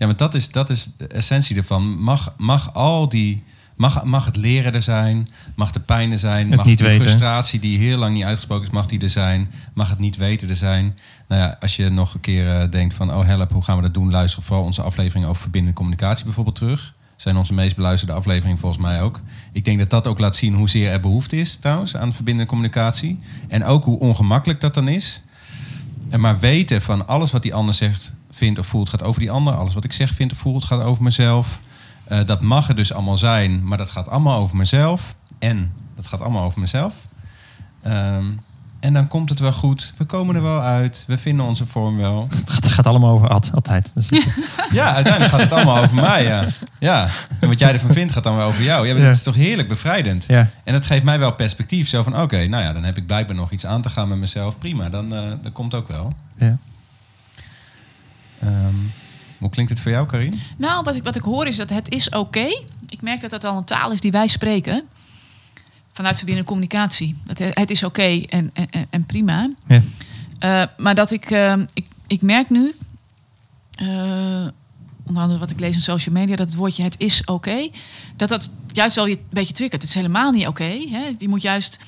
Ja, 0.03 0.09
maar 0.09 0.17
dat 0.17 0.35
is, 0.35 0.51
dat 0.51 0.69
is 0.69 0.89
de 0.97 1.07
essentie 1.07 1.57
ervan. 1.57 2.01
Mag, 2.01 2.33
mag 2.37 2.73
al 2.73 3.09
die... 3.09 3.43
Mag, 3.75 4.03
mag 4.03 4.25
het 4.25 4.35
leren 4.35 4.73
er 4.73 4.81
zijn? 4.81 5.29
Mag 5.55 5.71
de 5.71 5.79
pijn 5.79 6.11
er 6.11 6.17
zijn? 6.17 6.47
Het 6.47 6.55
mag 6.55 6.65
niet 6.65 6.79
weten. 6.79 7.01
frustratie 7.01 7.59
die 7.59 7.77
heel 7.77 7.97
lang 7.97 8.13
niet 8.13 8.23
uitgesproken 8.23 8.65
is, 8.65 8.73
mag 8.73 8.85
die 8.85 9.01
er 9.01 9.09
zijn? 9.09 9.51
Mag 9.73 9.89
het 9.89 9.99
niet 9.99 10.15
weten 10.15 10.49
er 10.49 10.55
zijn? 10.55 10.97
Nou 11.27 11.41
ja, 11.41 11.57
als 11.59 11.75
je 11.75 11.89
nog 11.89 12.13
een 12.13 12.19
keer 12.19 12.55
eh, 12.55 12.71
denkt 12.71 12.93
van... 12.93 13.13
oh 13.13 13.25
help, 13.25 13.51
hoe 13.51 13.63
gaan 13.63 13.75
we 13.75 13.81
dat 13.81 13.93
doen? 13.93 14.11
Luister 14.11 14.41
vooral 14.41 14.65
onze 14.65 14.81
aflevering 14.81 15.25
over 15.25 15.41
verbindende 15.41 15.75
communicatie 15.77 16.25
bijvoorbeeld 16.25 16.55
terug. 16.55 16.93
Zijn 17.15 17.37
onze 17.37 17.53
meest 17.53 17.75
beluisterde 17.75 18.13
afleveringen 18.13 18.59
volgens 18.59 18.81
mij 18.81 19.01
ook. 19.01 19.19
Ik 19.51 19.65
denk 19.65 19.79
dat 19.79 19.89
dat 19.89 20.07
ook 20.07 20.19
laat 20.19 20.35
zien 20.35 20.53
hoezeer 20.53 20.91
er 20.91 20.99
behoefte 20.99 21.37
is 21.37 21.55
trouwens 21.55 21.95
aan 21.95 22.13
verbindende 22.13 22.49
communicatie. 22.49 23.19
En 23.47 23.65
ook 23.65 23.83
hoe 23.83 23.99
ongemakkelijk 23.99 24.61
dat 24.61 24.73
dan 24.73 24.87
is. 24.87 25.21
En 26.09 26.19
maar 26.19 26.39
weten 26.39 26.81
van 26.81 27.07
alles 27.07 27.31
wat 27.31 27.43
die 27.43 27.53
ander 27.53 27.73
zegt, 27.73 28.13
vindt 28.43 28.59
of 28.59 28.67
voelt, 28.67 28.89
gaat 28.89 29.03
over 29.03 29.19
die 29.19 29.31
ander. 29.31 29.53
Alles 29.53 29.73
wat 29.73 29.83
ik 29.83 29.93
zeg, 29.93 30.13
vindt 30.13 30.33
of 30.33 30.39
voelt, 30.39 30.63
gaat 30.63 30.83
over 30.83 31.03
mezelf. 31.03 31.59
Eh, 32.03 32.19
dat 32.25 32.41
mag 32.41 32.69
er 32.69 32.75
dus 32.75 32.93
allemaal 32.93 33.17
zijn, 33.17 33.63
maar 33.67 33.77
dat 33.77 33.89
gaat 33.89 34.09
allemaal 34.09 34.39
over 34.39 34.55
mezelf. 34.57 35.15
En 35.39 35.71
dat 35.95 36.07
gaat 36.07 36.21
allemaal 36.21 36.43
over 36.45 36.59
mezelf. 36.59 36.93
Ehm, 37.81 38.25
en 38.79 38.93
dan 38.93 39.07
komt 39.07 39.29
het 39.29 39.39
wel 39.39 39.53
goed. 39.53 39.93
We 39.97 40.03
komen 40.05 40.35
er 40.35 40.41
wel 40.41 40.61
uit. 40.61 41.03
We 41.07 41.17
vinden 41.17 41.45
onze 41.45 41.65
vorm 41.65 41.97
wel. 41.97 42.27
Het 42.39 42.49
gaat, 42.49 42.63
het 42.63 42.71
gaat 42.71 42.85
allemaal 42.85 43.11
over 43.11 43.27
Ad, 43.27 43.51
altijd. 43.53 43.91
Dus, 43.95 44.09
Ja, 44.79 44.93
uiteindelijk 44.93 45.33
gaat 45.33 45.41
het 45.41 45.51
allemaal 45.51 45.83
over 45.83 45.95
mij. 45.95 46.23
Ja. 46.23 46.45
ja. 46.79 47.07
En 47.39 47.47
wat 47.47 47.59
jij 47.59 47.73
ervan 47.73 47.93
vindt, 47.93 48.13
gaat 48.13 48.23
dan 48.23 48.35
wel 48.35 48.47
over 48.47 48.63
jou. 48.63 48.87
Ja, 48.87 48.93
dat 48.93 49.15
is 49.15 49.23
toch 49.23 49.35
heerlijk 49.35 49.67
bevrijdend. 49.67 50.25
ja. 50.27 50.49
En 50.63 50.73
dat 50.73 50.85
geeft 50.85 51.03
mij 51.03 51.19
wel 51.19 51.33
perspectief. 51.33 51.87
Zo 51.87 52.03
van, 52.03 52.21
oké, 52.21 52.47
nou 52.47 52.63
ja, 52.63 52.73
dan 52.73 52.83
heb 52.83 52.97
ik 52.97 53.05
blijkbaar 53.05 53.35
nog 53.35 53.51
iets 53.51 53.65
aan 53.65 53.81
te 53.81 53.89
gaan 53.89 54.07
met 54.07 54.17
mezelf. 54.17 54.57
Prima, 54.57 54.89
dan 54.89 55.13
eh, 55.15 55.21
dat 55.41 55.51
komt 55.51 55.73
ook 55.73 55.87
wel. 55.87 56.13
ja. 56.37 56.57
Hoe 59.43 59.51
klinkt 59.51 59.71
het 59.71 59.81
voor 59.81 59.91
jou, 59.91 60.07
Karin? 60.07 60.41
Nou, 60.57 60.83
wat 60.83 60.95
ik, 60.95 61.03
wat 61.03 61.15
ik 61.15 61.21
hoor 61.21 61.47
is 61.47 61.55
dat 61.55 61.69
het 61.69 61.91
is 61.91 62.09
oké. 62.09 62.47
Ik 62.89 63.01
merk 63.01 63.21
dat 63.21 63.29
dat 63.29 63.43
al 63.43 63.57
een 63.57 63.63
taal 63.63 63.91
is 63.91 64.01
die 64.01 64.11
wij 64.11 64.27
spreken. 64.27 64.83
Vanuit 65.93 66.15
verbindende 66.15 66.47
communicatie. 66.47 67.15
Dat 67.23 67.37
het, 67.37 67.59
het 67.59 67.69
is 67.69 67.83
oké 67.83 68.21
en, 68.29 68.51
en, 68.53 68.69
en 68.89 69.05
prima. 69.05 69.49
Ja. 69.67 69.81
Eh, 70.39 70.63
maar 70.77 70.95
dat 70.95 71.11
ik, 71.11 71.31
eh, 71.31 71.53
ik, 71.73 71.85
ik 72.07 72.21
merk 72.21 72.49
nu, 72.49 72.75
eh, 73.71 74.47
onder 75.05 75.21
andere 75.21 75.39
wat 75.39 75.49
ik 75.49 75.59
lees 75.59 75.75
in 75.75 75.81
social 75.81 76.15
media, 76.15 76.35
dat 76.35 76.47
het 76.47 76.55
woordje 76.55 76.83
het 76.83 76.99
is 76.99 77.25
oké, 77.25 77.69
dat 78.15 78.29
dat 78.29 78.49
juist 78.67 78.95
wel 78.95 79.05
je 79.05 79.15
een 79.15 79.25
beetje 79.29 79.53
triggert. 79.53 79.81
Het 79.81 79.89
is 79.91 79.95
helemaal 79.95 80.31
niet 80.31 80.47
oké. 80.47 80.71
je 81.17 81.27
moet 81.29 81.41
juist 81.41 81.79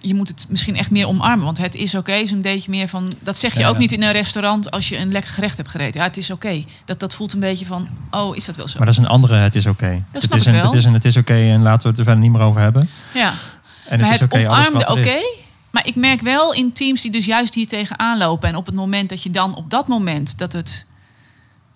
je 0.00 0.14
moet 0.14 0.28
het 0.28 0.46
misschien 0.48 0.76
echt 0.76 0.90
meer 0.90 1.06
omarmen. 1.06 1.44
Want 1.44 1.58
het 1.58 1.74
is 1.74 1.94
oké 1.94 2.12
is 2.12 2.30
een 2.30 2.40
beetje 2.40 2.70
meer 2.70 2.88
van... 2.88 3.12
Dat 3.20 3.38
zeg 3.38 3.54
je 3.54 3.60
Ja, 3.60 3.68
ook 3.68 3.74
ja. 3.74 3.80
niet 3.80 3.92
in 3.92 4.02
een 4.02 4.12
restaurant 4.12 4.70
als 4.70 4.88
je 4.88 4.98
een 4.98 5.12
lekker 5.12 5.30
gerecht 5.30 5.56
hebt 5.56 5.68
gegeten. 5.68 6.00
Ja, 6.00 6.06
het 6.06 6.16
is 6.16 6.30
oké. 6.30 6.64
Dat, 6.84 7.00
dat 7.00 7.14
voelt 7.14 7.32
een 7.32 7.40
beetje 7.40 7.66
van, 7.66 7.88
oh, 8.10 8.36
is 8.36 8.44
dat 8.44 8.56
wel 8.56 8.68
zo? 8.68 8.76
Maar 8.78 8.86
dat 8.86 8.96
is 8.96 9.02
een 9.02 9.08
andere, 9.08 9.34
het 9.34 9.54
is 9.56 9.66
oké. 9.66 10.04
Dat 10.12 10.22
Het 10.22 10.22
snap 10.22 10.38
is 10.38 10.46
ik 10.46 10.52
een, 10.52 10.60
wel. 10.60 10.70
Het 10.70 10.78
is 10.78 10.84
een, 10.84 10.92
het 10.92 11.04
is 11.04 11.16
oké 11.16 11.34
en 11.34 11.62
laten 11.62 11.82
we 11.82 11.88
het 11.88 11.98
er 11.98 12.04
verder 12.04 12.22
niet 12.22 12.32
meer 12.32 12.40
over 12.42 12.60
hebben. 12.60 12.90
ja. 13.14 13.34
En 13.88 14.00
maar 14.00 14.10
het 14.10 14.20
het, 14.20 14.32
is 14.32 14.38
oké, 14.38 14.48
alles 14.48 14.66
omarmde 14.66 14.92
oké. 14.92 15.18
Maar 15.70 15.86
ik 15.86 15.94
merk 15.94 16.20
wel 16.20 16.54
in 16.54 16.72
teams 16.72 17.02
die 17.02 17.10
dus 17.10 17.24
juist 17.24 17.54
hier 17.54 17.66
tegenaan 17.66 18.18
lopen... 18.18 18.48
en 18.48 18.56
op 18.56 18.66
het 18.66 18.74
moment 18.74 19.08
dat 19.08 19.22
je 19.22 19.30
dan 19.30 19.56
op 19.56 19.70
dat 19.70 19.88
moment 19.88 20.38
dat 20.38 20.52
het 20.52 20.86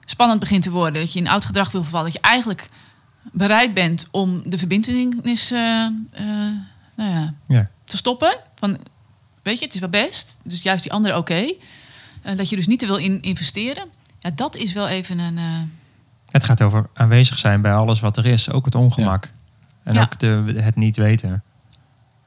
spannend 0.04 0.40
begint 0.40 0.62
te 0.62 0.70
worden... 0.70 1.00
dat 1.00 1.12
je 1.12 1.18
in 1.18 1.28
oud 1.28 1.44
gedrag 1.44 1.70
wil 1.70 1.82
vervallen... 1.82 2.12
dat 2.12 2.22
je 2.22 2.28
eigenlijk 2.28 2.68
bereid 3.32 3.74
bent 3.74 4.08
om 4.10 4.42
de 4.44 4.58
verbindenis 4.58 5.50
eh, 5.50 5.84
eh, 6.12 6.24
nou 7.04 7.14
ja, 7.14 7.34
Ja. 7.48 7.68
te 7.84 7.96
stoppen. 7.96 8.36
Van, 8.54 8.78
weet 9.42 9.58
je, 9.58 9.64
het 9.64 9.74
is 9.74 9.80
wel 9.80 9.88
best. 9.88 10.36
Dus 10.44 10.62
juist 10.62 10.82
die 10.82 10.92
andere 10.92 11.16
oké. 11.16 11.52
Eh, 12.22 12.36
dat 12.36 12.48
je 12.48 12.56
dus 12.56 12.66
niet 12.66 12.78
te 12.78 12.86
wil 12.86 12.96
in 12.96 13.20
investeren. 13.22 13.84
Ja, 14.20 14.30
dat 14.34 14.56
is 14.56 14.72
wel 14.72 14.88
even 14.88 15.18
een... 15.18 15.38
eh, 15.38 15.44
Het 16.30 16.44
gaat 16.44 16.62
over 16.62 16.86
aanwezig 16.94 17.38
zijn 17.38 17.60
bij 17.60 17.74
alles 17.74 18.00
wat 18.00 18.16
er 18.16 18.26
is. 18.26 18.50
Ook 18.50 18.64
het 18.64 18.74
ongemak. 18.74 19.32
En 19.82 19.94
Ja. 19.94 20.02
ook 20.02 20.18
de, 20.18 20.52
het 20.56 20.76
niet 20.76 20.96
weten. 20.96 21.42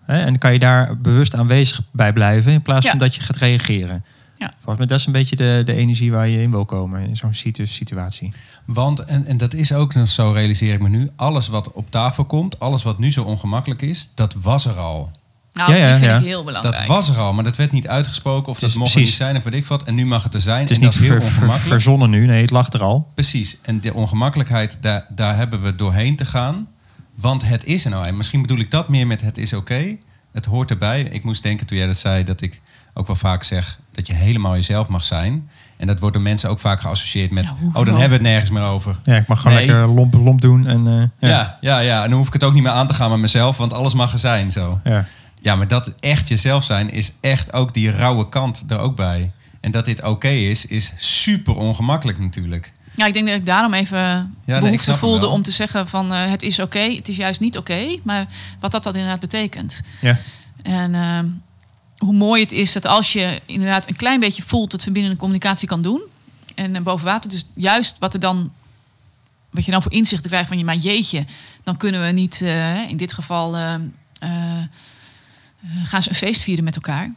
Hè? 0.04 0.24
En 0.24 0.38
kan 0.38 0.54
je 0.54 0.60
daar 0.60 0.98
bewust 0.98 1.36
aanwezig 1.36 1.82
bij 1.92 2.14
blijven 2.14 2.52
in 2.52 2.62
plaats 2.62 2.88
van 2.90 3.00
dat 3.00 3.16
je 3.16 3.22
gaat 3.22 3.36
reageren. 3.36 4.06
Ja. 4.38 4.54
Volgens 4.56 4.78
mij 4.78 4.86
dat 4.88 5.00
is 5.00 5.06
een 5.06 5.12
beetje 5.12 5.36
de, 5.36 5.62
de 5.66 5.74
energie 5.74 6.12
waar 6.12 6.28
je 6.28 6.42
in 6.42 6.52
wil 6.52 6.66
komen 6.66 7.08
in 7.08 7.16
zo'n 7.16 7.34
situ- 7.34 7.66
situatie. 7.66 8.34
Want, 8.66 9.00
en, 9.06 9.26
en 9.26 9.38
dat 9.38 9.54
is 9.54 9.74
ook 9.74 9.94
nog 9.94 10.10
zo, 10.10 10.32
realiseer 10.32 10.74
ik 10.74 10.82
me 10.82 10.90
nu, 10.90 11.08
alles 11.16 11.48
wat 11.48 11.72
op 11.72 11.92
tafel 11.92 12.26
komt, 12.26 12.60
alles 12.60 12.84
wat 12.84 13.00
nu 13.00 13.12
zo 13.12 13.24
ongemakkelijk 13.24 13.82
is, 13.82 14.10
dat 14.16 14.34
was 14.42 14.66
er 14.66 14.78
al. 14.78 15.12
nou, 15.54 15.72
Ja, 15.72 15.78
ja, 15.78 15.84
die 15.86 15.94
vind 15.94 16.06
ja. 16.12 16.18
ik 16.18 16.24
heel 16.24 16.44
belangrijk. 16.44 16.78
Dat 16.78 16.86
was 16.88 17.10
er 17.10 17.18
al, 17.20 17.34
maar 17.34 17.44
dat 17.44 17.56
werd 17.56 17.72
niet 17.72 17.88
uitgesproken 17.88 18.52
of 18.52 18.60
dat 18.60 18.74
mocht 18.76 18.88
er 18.88 18.94
precies- 18.94 19.10
niet 19.10 19.18
zijn 19.20 19.38
of 19.38 19.44
weet 19.44 19.54
ik 19.54 19.66
wat. 19.66 19.84
En 19.84 19.96
nu 19.96 20.06
mag 20.06 20.24
het 20.24 20.34
er 20.34 20.42
zijn. 20.42 20.62
Het 20.62 20.70
is 20.70 20.78
en 20.78 20.84
niet 20.84 20.92
dat 20.94 21.02
is 21.02 21.08
heel 21.08 21.18
ver- 21.22 21.26
ver- 21.30 21.32
ongemakkelijk. 21.34 21.72
verzonnen 21.82 22.10
nu. 22.10 22.26
Nee, 22.26 22.42
het 22.42 22.52
lag 22.52 22.72
er 22.74 22.82
al. 22.84 23.12
Precies. 23.14 23.58
En 23.62 23.82
de 23.82 23.94
ongemakkelijkheid, 23.94 24.78
daar, 24.82 25.06
daar 25.10 25.36
hebben 25.38 25.62
we 25.62 25.76
doorheen 25.76 26.16
te 26.16 26.26
gaan. 26.26 26.68
Want 27.16 27.46
het 27.46 27.66
is 27.66 27.84
er 27.86 27.92
nou. 27.92 28.06
En 28.06 28.18
misschien 28.18 28.42
bedoel 28.42 28.60
ik 28.60 28.72
dat 28.72 28.90
meer 28.90 29.08
met 29.08 29.22
het 29.22 29.38
is 29.38 29.54
oké. 29.54 29.98
Het 30.32 30.46
hoort 30.46 30.70
erbij. 30.70 31.02
Ik 31.02 31.24
moest 31.24 31.44
denken 31.44 31.66
toen 31.66 31.78
jij 31.78 31.88
dat 31.88 31.98
zei, 31.98 32.24
dat 32.24 32.42
ik 32.42 32.62
ook 32.94 33.08
wel 33.08 33.16
vaak 33.16 33.44
zeg 33.44 33.80
dat 33.96 34.08
je 34.08 34.14
helemaal 34.14 34.54
jezelf 34.54 34.88
mag 34.88 35.04
zijn. 35.04 35.50
En 35.78 35.88
dat 35.88 36.00
wordt 36.00 36.16
door 36.16 36.24
mensen 36.24 36.50
ook 36.50 36.60
vaak 36.60 36.82
geassocieerd 36.82 37.32
met, 37.32 37.44
Ja, 37.44 37.54
oh, 37.68 37.74
dan 37.74 37.86
hebben 37.86 38.08
we 38.08 38.14
het 38.14 38.22
nergens 38.22 38.50
meer 38.50 38.64
over. 38.64 38.96
Ja, 39.04 39.16
ik 39.16 39.28
mag 39.28 39.42
gewoon 39.42 39.58
Nee. 39.58 39.66
lekker 39.66 39.88
lomp, 39.88 40.14
lomp 40.14 40.42
doen. 40.42 40.68
En, 40.68 40.88
eh, 40.88 41.30
ja. 41.30 41.36
Ja. 41.36 41.58
ja, 41.62 41.80
ja, 41.80 42.04
En 42.04 42.10
dan 42.10 42.18
hoef 42.18 42.28
ik 42.28 42.34
het 42.34 42.44
ook 42.44 42.54
niet 42.54 42.64
meer 42.64 42.72
aan 42.72 42.88
te 42.88 42.94
gaan 42.94 43.10
met 43.10 43.20
mezelf, 43.20 43.58
want 43.58 43.74
alles 43.74 43.94
mag 43.94 44.14
er 44.14 44.20
zijn 44.20 44.52
zo. 44.52 44.80
Ja. 44.84 45.06
Ja, 45.42 45.56
maar 45.56 45.68
dat 45.68 45.94
echt 46.00 46.28
jezelf 46.28 46.64
zijn 46.64 46.92
is 46.92 47.14
echt 47.22 47.54
ook 47.54 47.74
die 47.74 47.92
rauwe 47.92 48.30
kant 48.30 48.64
er 48.68 48.78
ook 48.80 48.96
bij. 48.96 49.32
En 49.62 49.72
dat 49.72 49.86
dit 49.86 50.04
oké 50.04 50.28
is, 50.28 50.66
is 50.66 50.94
super 50.98 51.56
ongemakkelijk 51.56 52.20
natuurlijk. 52.20 52.72
Ja, 52.96 53.06
ik 53.06 53.14
denk 53.14 53.28
dat 53.28 53.36
ik 53.36 53.46
daarom 53.46 53.74
even 53.74 54.36
ik 54.46 54.60
behoefte 54.60 54.94
voelde 54.96 55.28
om 55.28 55.42
te 55.42 55.52
zeggen 55.52 55.88
van 55.88 56.14
eh, 56.14 56.30
het 56.30 56.44
is 56.44 56.60
oké, 56.60 56.80
het 56.80 57.08
is 57.08 57.16
juist 57.16 57.40
niet 57.40 57.58
oké. 57.58 57.98
maar 58.04 58.26
wat 58.60 58.72
dat 58.72 58.84
dan 58.84 58.94
inderdaad 58.94 59.20
betekent. 59.20 59.82
Ja. 60.02 60.18
En 60.64 60.96
ehm, 60.96 61.26
hoe 61.98 62.14
mooi 62.14 62.42
het 62.42 62.52
is 62.52 62.72
dat 62.72 62.86
als 62.86 63.14
je 63.14 63.42
inderdaad 63.46 63.90
een 63.90 63.96
klein 63.96 64.20
beetje 64.20 64.44
voelt 64.44 64.72
dat 64.72 64.84
verbindende 64.84 65.18
communicatie 65.18 65.68
kan 65.68 65.82
doen. 65.82 66.02
En 66.56 66.76
eh, 66.76 66.82
boven 66.82 67.06
water, 67.06 67.30
dus 67.30 67.46
juist 67.54 67.96
wat 68.00 68.14
er 68.14 68.20
dan, 68.20 68.54
wat 69.50 69.66
je 69.66 69.72
dan 69.72 69.82
voor 69.82 69.92
inzichten 69.92 70.30
krijgt 70.30 70.48
van 70.48 70.58
je, 70.58 70.64
maar 70.64 70.76
jeetje, 70.76 71.26
dan 71.64 71.78
kunnen 71.78 72.06
we 72.06 72.12
niet, 72.12 72.42
eh, 72.42 72.90
in 72.90 72.98
dit 72.98 73.14
geval, 73.14 73.58
eh, 73.58 73.76
gaan 75.84 76.02
ze 76.02 76.10
een 76.10 76.16
feest 76.16 76.42
vieren 76.42 76.64
met 76.64 76.76
elkaar. 76.76 77.14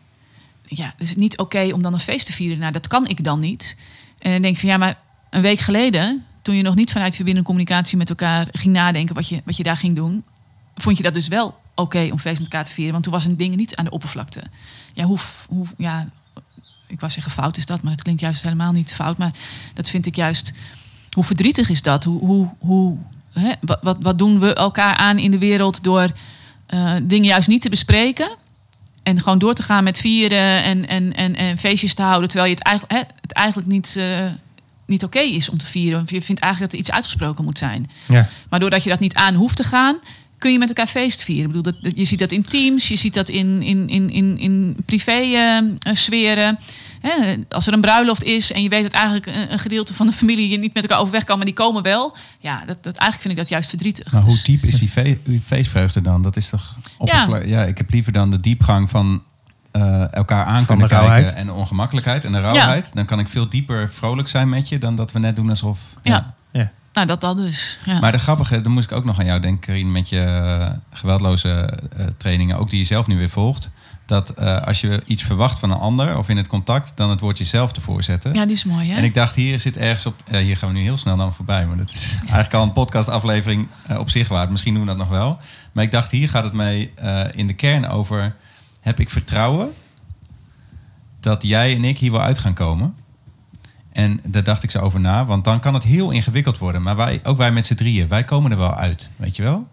Ja, 0.66 0.94
is 0.98 1.08
het 1.08 1.18
niet 1.18 1.38
oké 1.38 1.70
om 1.72 1.82
dan 1.82 1.92
een 1.92 2.00
feest 2.00 2.26
te 2.26 2.32
vieren? 2.32 2.58
Nou, 2.58 2.72
dat 2.72 2.86
kan 2.86 3.06
ik 3.06 3.24
dan 3.24 3.40
niet. 3.40 3.76
En 4.18 4.32
dan 4.32 4.42
denk 4.42 4.54
ik 4.54 4.60
van 4.60 4.68
ja, 4.68 4.76
maar 4.76 4.98
een 5.30 5.42
week 5.42 5.58
geleden, 5.58 6.24
toen 6.42 6.54
je 6.54 6.62
nog 6.62 6.74
niet 6.74 6.92
vanuit 6.92 7.14
verbindende 7.14 7.48
communicatie 7.48 7.96
met 7.96 8.08
elkaar 8.08 8.48
ging 8.52 8.72
nadenken 8.72 9.14
wat 9.14 9.28
je, 9.28 9.42
wat 9.44 9.56
je 9.56 9.62
daar 9.62 9.76
ging 9.76 9.94
doen, 9.94 10.24
vond 10.74 10.96
je 10.96 11.02
dat 11.02 11.14
dus 11.14 11.28
wel 11.28 11.60
oké 11.78 12.08
om 12.12 12.18
feest 12.18 12.38
met 12.38 12.52
elkaar 12.52 12.64
te 12.64 12.70
vieren? 12.70 12.92
Want 12.92 13.04
toen 13.04 13.12
was 13.12 13.24
een 13.24 13.36
ding 13.36 13.56
niet 13.56 13.76
aan 13.76 13.84
de 13.84 13.90
oppervlakte. 13.90 14.42
Ja, 14.94 15.04
hoe, 15.04 15.18
hoe, 15.48 15.66
ja, 15.76 16.08
ik 16.86 17.00
wou 17.00 17.12
zeggen 17.12 17.32
fout 17.32 17.56
is 17.56 17.66
dat, 17.66 17.82
maar 17.82 17.92
het 17.92 18.02
klinkt 18.02 18.20
juist 18.20 18.42
helemaal 18.42 18.72
niet 18.72 18.94
fout. 18.94 19.18
Maar 19.18 19.32
dat 19.74 19.88
vind 19.88 20.06
ik 20.06 20.16
juist, 20.16 20.52
hoe 21.10 21.24
verdrietig 21.24 21.68
is 21.68 21.82
dat? 21.82 22.04
Hoe, 22.04 22.20
hoe, 22.20 22.48
hoe, 22.58 22.98
hè, 23.32 23.52
wat, 23.60 23.78
wat, 23.82 23.96
wat 24.00 24.18
doen 24.18 24.40
we 24.40 24.54
elkaar 24.54 24.96
aan 24.96 25.18
in 25.18 25.30
de 25.30 25.38
wereld 25.38 25.82
door 25.82 26.12
eh, 26.66 26.94
dingen 27.02 27.28
juist 27.28 27.48
niet 27.48 27.62
te 27.62 27.70
bespreken? 27.70 28.30
En 29.02 29.20
gewoon 29.20 29.38
door 29.38 29.54
te 29.54 29.62
gaan 29.62 29.84
met 29.84 29.98
vieren 29.98 30.62
en, 30.62 30.88
en, 30.88 31.14
en, 31.14 31.36
en 31.36 31.58
feestjes 31.58 31.94
te 31.94 32.02
houden. 32.02 32.28
Terwijl 32.28 32.50
je 32.50 32.56
het 32.56 32.64
eigenlijk, 32.64 33.00
hè, 33.00 33.14
het 33.20 33.32
eigenlijk 33.32 33.68
niet, 33.68 33.96
eh, 33.96 34.26
niet 34.86 35.04
oké 35.04 35.18
is 35.18 35.48
om 35.48 35.58
te 35.58 35.66
vieren. 35.66 35.96
Want 35.96 36.10
je 36.10 36.22
vindt 36.22 36.40
eigenlijk 36.40 36.72
dat 36.72 36.80
er 36.80 36.86
iets 36.86 36.96
uitgesproken 36.96 37.44
moet 37.44 37.58
zijn. 37.58 37.90
Ja. 38.08 38.28
Maar 38.48 38.60
doordat 38.60 38.82
je 38.82 38.90
dat 38.90 39.00
niet 39.00 39.14
aan 39.14 39.34
hoeft 39.34 39.56
te 39.56 39.64
gaan, 39.64 39.98
kun 40.38 40.52
je 40.52 40.58
met 40.58 40.68
elkaar 40.68 40.86
feest 40.86 41.22
vieren. 41.22 41.44
Ik 41.50 41.56
bedoel, 41.56 41.72
dat, 41.72 41.82
dat- 41.82 41.96
je 41.96 42.04
ziet 42.04 42.18
dat 42.18 42.32
in 42.32 42.42
teams, 42.44 42.88
je 42.88 42.96
ziet 42.96 43.14
dat 43.14 43.28
in, 43.28 43.62
in, 43.62 43.88
in, 43.88 44.10
in, 44.10 44.38
in 44.38 44.76
privé 44.86 45.12
eh, 45.12 45.56
eh, 45.56 45.64
sferen. 45.92 46.58
Hè, 47.00 47.34
als 47.48 47.66
er 47.66 47.72
een 47.72 47.80
bruiloft 47.80 48.22
is 48.22 48.52
en 48.52 48.62
je 48.62 48.68
weet 48.68 48.82
dat 48.82 48.92
eigenlijk 48.92 49.26
een, 49.26 49.52
een 49.52 49.58
gedeelte 49.58 49.94
van 49.94 50.06
de 50.06 50.12
familie 50.12 50.48
je 50.48 50.58
niet 50.58 50.74
met 50.74 50.82
elkaar 50.82 50.98
overweg 51.00 51.24
kan, 51.24 51.36
maar 51.36 51.46
die 51.46 51.54
komen 51.54 51.82
wel. 51.82 52.16
Ja, 52.38 52.56
dat, 52.58 52.66
dat, 52.82 52.96
eigenlijk 52.96 53.20
vind 53.20 53.32
ik 53.32 53.36
dat 53.40 53.48
juist 53.48 53.68
verdrietig. 53.68 54.12
Maar 54.12 54.22
hoe 54.22 54.32
Dus- 54.32 54.42
diep 54.44 54.64
is 54.64 54.78
die 54.78 54.88
fe- 54.88 55.18
feestvreugde 55.46 56.00
dan? 56.00 56.22
Dat 56.22 56.36
is 56.36 56.48
toch 56.48 56.76
oppervla- 56.98 57.42
ja. 57.44 57.62
ik 57.64 57.78
heb 57.78 57.90
liever 57.90 58.12
dan 58.12 58.30
de 58.30 58.40
diepgang 58.40 58.90
van 58.90 59.22
eh, 59.70 60.12
elkaar 60.14 60.44
aan 60.44 60.54
Van 60.56 60.66
kunnen 60.66 60.88
de 60.88 60.94
kijken 60.94 61.08
rauwheid. 61.10 61.34
en 61.36 61.46
de 61.46 61.52
ongemakkelijkheid 61.52 62.24
en 62.24 62.32
de 62.32 62.40
rauwheid. 62.40 62.90
Dan 62.94 63.04
kan 63.04 63.18
ik 63.18 63.28
veel 63.28 63.48
dieper 63.48 63.90
vrolijk 63.92 64.28
zijn 64.28 64.48
met 64.48 64.68
je 64.68 64.78
dan 64.78 64.96
dat 64.96 65.12
we 65.12 65.18
net 65.18 65.36
doen 65.36 65.48
alsof. 65.48 65.78
Ja. 66.02 66.34
Ja. 66.52 66.72
Nou, 66.92 67.06
dat 67.06 67.20
dan 67.20 67.36
dus. 67.36 67.78
Ja. 67.84 68.00
Maar 68.00 68.12
de 68.12 68.18
grappige, 68.18 68.60
dan 68.60 68.72
moest 68.72 68.90
ik 68.90 68.96
ook 68.96 69.04
nog 69.04 69.18
aan 69.18 69.24
jou 69.24 69.40
denken, 69.40 69.60
Karin, 69.60 69.92
met 69.92 70.08
je 70.08 70.20
eh, 70.20 70.70
geweldloze 70.92 71.78
eh, 71.96 72.06
trainingen, 72.16 72.56
ook 72.56 72.70
die 72.70 72.78
je 72.78 72.84
zelf 72.84 73.06
nu 73.06 73.16
weer 73.16 73.30
volgt. 73.30 73.70
Dat 74.06 74.30
eh, 74.30 74.62
als 74.62 74.80
je 74.80 75.02
iets 75.06 75.22
verwacht 75.22 75.58
van 75.58 75.70
een 75.70 75.78
ander 75.78 76.18
of 76.18 76.28
in 76.28 76.36
het 76.36 76.48
contact, 76.48 76.92
dan 76.94 77.10
het 77.10 77.20
woord 77.20 77.38
jezelf 77.38 77.72
ervoor 77.72 78.02
zetten. 78.02 78.34
ja, 78.34 78.44
die 78.44 78.54
is 78.54 78.64
mooi, 78.64 78.90
hè? 78.90 78.96
En 78.96 79.04
ik 79.04 79.14
dacht, 79.14 79.34
hier 79.34 79.60
zit 79.60 79.76
ergens 79.76 80.06
op. 80.06 80.14
hier 80.30 80.56
gaan 80.56 80.68
we 80.68 80.74
nu 80.74 80.82
heel 80.82 80.96
snel 80.96 81.16
dan 81.16 81.34
voorbij. 81.34 81.66
Maar 81.66 81.76
dat 81.76 81.90
is 81.90 82.16
eigenlijk 82.20 82.54
al 82.54 82.62
een 82.62 82.72
podcastaflevering 82.72 83.68
op 83.98 84.10
zich 84.10 84.28
waard. 84.28 84.50
Misschien 84.50 84.74
doen 84.74 84.82
we 84.82 84.88
dat 84.88 84.98
nog 84.98 85.08
wel. 85.08 85.38
Maar 85.72 85.84
ik 85.84 85.90
dacht, 85.90 86.10
hier 86.10 86.28
gaat 86.28 86.44
het 86.44 86.52
mee 86.52 86.92
in 87.32 87.46
de 87.46 87.54
kern 87.54 87.88
over. 87.88 88.34
Heb 88.80 89.00
ik 89.00 89.10
vertrouwen 89.10 89.72
dat 91.20 91.42
jij 91.42 91.74
en 91.74 91.84
ik 91.84 91.98
hier 91.98 92.12
wel 92.12 92.20
uit 92.20 92.38
gaan 92.38 92.54
komen? 92.54 92.94
En 93.98 94.20
daar 94.24 94.42
dacht 94.42 94.62
ik 94.62 94.70
zo 94.70 94.78
over 94.78 95.00
na. 95.00 95.24
Want 95.24 95.44
dan 95.44 95.60
kan 95.60 95.74
het 95.74 95.84
heel 95.84 96.10
ingewikkeld 96.10 96.58
worden. 96.58 96.82
Maar 96.82 96.96
wij, 96.96 97.20
ook 97.22 97.36
wij 97.36 97.52
met 97.52 97.66
z'n 97.66 97.74
drieën, 97.74 98.08
wij 98.08 98.24
komen 98.24 98.50
er 98.50 98.58
wel 98.58 98.74
uit. 98.74 99.10
Weet 99.16 99.36
je 99.36 99.42
wel? 99.42 99.66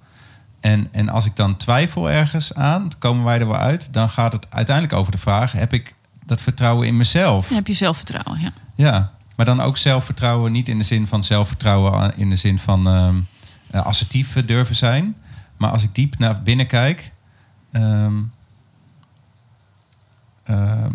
En, 0.60 0.88
en 0.92 1.10
als 1.10 1.26
ik 1.26 1.36
dan 1.36 1.58
twijfel 1.58 2.10
ergens 2.10 2.54
aan, 2.54 2.90
komen 3.00 3.24
wij 3.24 3.40
er 3.40 3.48
wel 3.48 3.58
uit. 3.58 3.94
Dan 3.94 4.10
gaat 4.10 4.32
het 4.34 4.48
uiteindelijk 4.50 4.98
over 4.98 5.12
de 5.12 5.18
vraag: 5.18 5.52
heb 5.52 5.74
ik 5.74 5.94
dat 6.26 6.42
vertrouwen 6.42 6.88
in 6.88 6.98
mezelf? 6.98 7.50
Heb 7.50 7.68
je 7.68 7.74
zelfvertrouwen, 7.74 8.42
ja. 8.42 8.52
Ja, 8.76 9.12
maar 9.36 9.46
dan 9.46 9.62
ook 9.62 9.78
zelfvertrouwen, 9.78 10.52
niet 10.52 10.70
in 10.70 10.78
de 10.78 10.84
zin 10.84 11.08
van 11.08 11.24
zelfvertrouwen, 11.24 12.12
eh, 12.14 12.20
in 12.20 12.30
de 12.30 12.36
zin 12.36 12.60
van 12.60 12.88
ehm, 12.88 13.16
eh, 13.72 13.86
assertief 13.86 14.46
durven 14.46 14.76
zijn. 14.76 15.16
Maar 15.58 15.72
als 15.72 15.84
ik 15.84 15.96
diep 15.96 16.18
naar 16.18 16.42
binnen 16.42 16.68
kijk, 16.68 17.12
ehm, 17.72 18.14
ehm, 20.44 20.94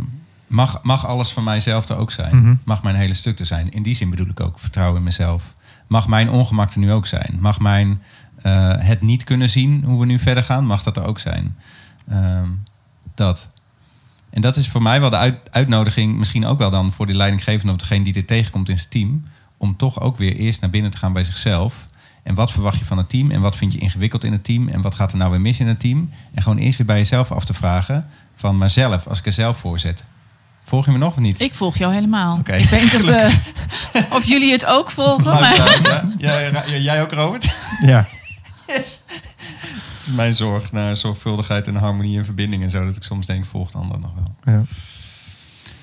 mag, 0.51 0.83
mag 0.83 1.07
alles 1.07 1.31
van 1.31 1.45
mijzelf 1.45 1.89
er 1.89 1.97
ook 1.97 2.11
zijn. 2.11 2.37
Mhm. 2.37 2.55
Mag 2.65 2.83
mijn 2.83 2.97
hele 2.97 3.15
stuk 3.15 3.39
er 3.39 3.47
zijn. 3.47 3.71
In 3.71 3.83
die 3.83 3.95
zin 3.95 4.11
bedoel 4.11 4.27
ik 4.27 4.41
ook 4.41 4.59
vertrouwen 4.59 4.99
in 4.99 5.05
mezelf. 5.05 5.53
Mag 5.87 6.09
mijn 6.09 6.31
ongemak 6.31 6.71
er 6.71 6.79
nu 6.79 6.93
ook 6.93 7.07
zijn? 7.07 7.37
Mag 7.41 7.61
mijn 7.61 8.03
eh, 8.43 8.73
het 8.77 9.01
niet 9.01 9.25
kunnen 9.25 9.51
zien 9.51 9.85
hoe 9.85 10.01
we 10.01 10.07
nu 10.07 10.19
verder 10.19 10.43
gaan, 10.45 10.67
mag 10.67 10.83
dat 10.83 10.97
er 10.97 11.05
ook 11.05 11.19
zijn? 11.19 11.57
Ehm, 12.09 12.49
dat. 13.15 13.49
En 14.31 14.41
dat 14.41 14.57
is 14.57 14.69
voor 14.69 14.83
mij 14.83 15.01
wel 15.01 15.11
de 15.11 15.17
uit- 15.17 15.49
uitnodiging, 15.51 16.17
misschien 16.19 16.47
ook 16.47 16.59
wel 16.59 16.71
dan 16.71 16.93
voor 16.93 17.07
die 17.07 17.17
leidinggevende 17.17 17.73
of 17.73 17.79
degene 17.79 18.05
die 18.05 18.13
dit 18.13 18.27
tegenkomt 18.27 18.69
in 18.69 18.79
zijn 18.79 18.89
team, 18.89 19.25
om 19.57 19.77
toch 19.77 20.01
ook 20.01 20.17
weer 20.17 20.37
eerst 20.37 20.61
naar 20.61 20.71
binnen 20.71 20.91
te 20.91 20.99
gaan 20.99 21.13
bij 21.13 21.25
zichzelf. 21.25 21.85
En 22.23 22.35
wat 22.35 22.53
verwacht 22.53 22.79
je 22.79 22.85
van 22.85 22.99
het 22.99 23.09
team? 23.09 23.31
En 23.31 23.41
wat 23.41 23.57
vind 23.57 23.73
je 23.73 23.79
ingewikkeld 23.79 24.25
in 24.25 24.33
het 24.33 24.45
team? 24.45 24.69
En 24.69 24.81
wat 24.81 24.95
gaat 24.95 25.13
er 25.13 25.19
nou 25.19 25.31
weer 25.31 25.41
mis 25.41 25.61
in 25.61 25.69
het 25.69 25.81
team? 25.81 26.11
En 26.35 26.43
gewoon 26.43 26.59
eerst 26.59 26.79
weer 26.79 26.87
bij 26.87 26.97
jezelf 26.97 27.33
af 27.33 27.45
te 27.45 27.55
vragen 27.55 28.07
van 28.37 28.59
mezelf, 28.59 29.07
als 29.07 29.19
ik 29.19 29.27
er 29.27 29.33
zelf 29.33 29.59
voor 29.59 29.79
zit. 29.79 30.05
Volg 30.71 30.85
je 30.85 30.91
me 30.93 30.99
nog 30.99 31.11
of 31.13 31.19
niet? 31.19 31.41
Ik 31.41 31.55
volg 31.55 31.77
jou 31.77 31.95
helemaal. 31.95 32.39
Oké. 32.39 32.53
Ik 32.53 32.69
weet 32.69 32.83
niet 32.83 32.95
of, 32.95 33.03
de, 33.03 33.39
of 34.17 34.25
jullie 34.25 34.53
het 34.53 34.65
ook 34.67 34.91
volgen, 34.91 35.25
maar... 35.25 35.57
Ja? 35.83 36.13
Ja, 36.19 36.39
ja, 36.39 36.77
jij 36.77 37.03
ook, 37.03 37.13
Robert? 37.13 37.57
Ja. 37.81 38.07
Yes. 38.67 39.05
Het 39.07 40.07
is 40.07 40.13
mijn 40.13 40.33
zorg 40.33 40.73
naar 40.73 40.97
zorgvuldigheid 40.97 41.67
en 41.67 41.75
harmonie 41.75 42.19
en 42.19 42.25
verbinding 42.25 42.63
en 42.63 42.71
zo. 42.71 42.85
Dat 42.85 42.97
ik 42.97 43.03
soms 43.03 43.27
denk, 43.27 43.45
volgt 43.47 43.73
de 43.73 43.79
ander 43.79 43.99
nog 43.99 44.11
wel. 44.15 44.55
Ja. 44.55 44.63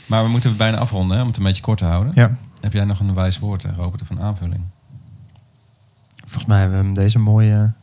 Maar 0.06 0.24
we 0.24 0.30
moeten 0.30 0.58
bijna 0.58 0.78
afronden, 0.78 1.16
hè, 1.16 1.22
om 1.22 1.28
het 1.30 1.38
een 1.38 1.44
beetje 1.44 1.62
kort 1.62 1.78
te 1.78 1.86
houden. 1.86 2.12
ja. 2.16 2.38
Heb 2.62 2.74
jij 2.74 2.86
nog 2.86 3.00
een 3.00 3.14
wijs 3.14 3.40
woord, 3.40 3.64
eh, 3.64 3.72
Robert, 3.76 4.02
of 4.02 4.10
een 4.10 4.22
aanvulling? 4.22 4.70
Volgens 6.26 6.46
mij 6.46 6.60
hebben 6.60 6.78
we 6.80 6.84
hem 6.86 6.94
deze 6.94 7.20
mooie 7.20 7.74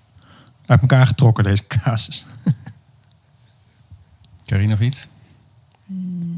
uit 0.67 0.81
elkaar 0.81 1.07
getrokken, 1.07 1.45
deze 1.45 1.67
casus. 1.67 2.27
Carrie, 4.47 4.69
nog 4.69 4.81
iets? 4.81 5.09
Mm, 5.87 6.23
Nee. 6.23 6.34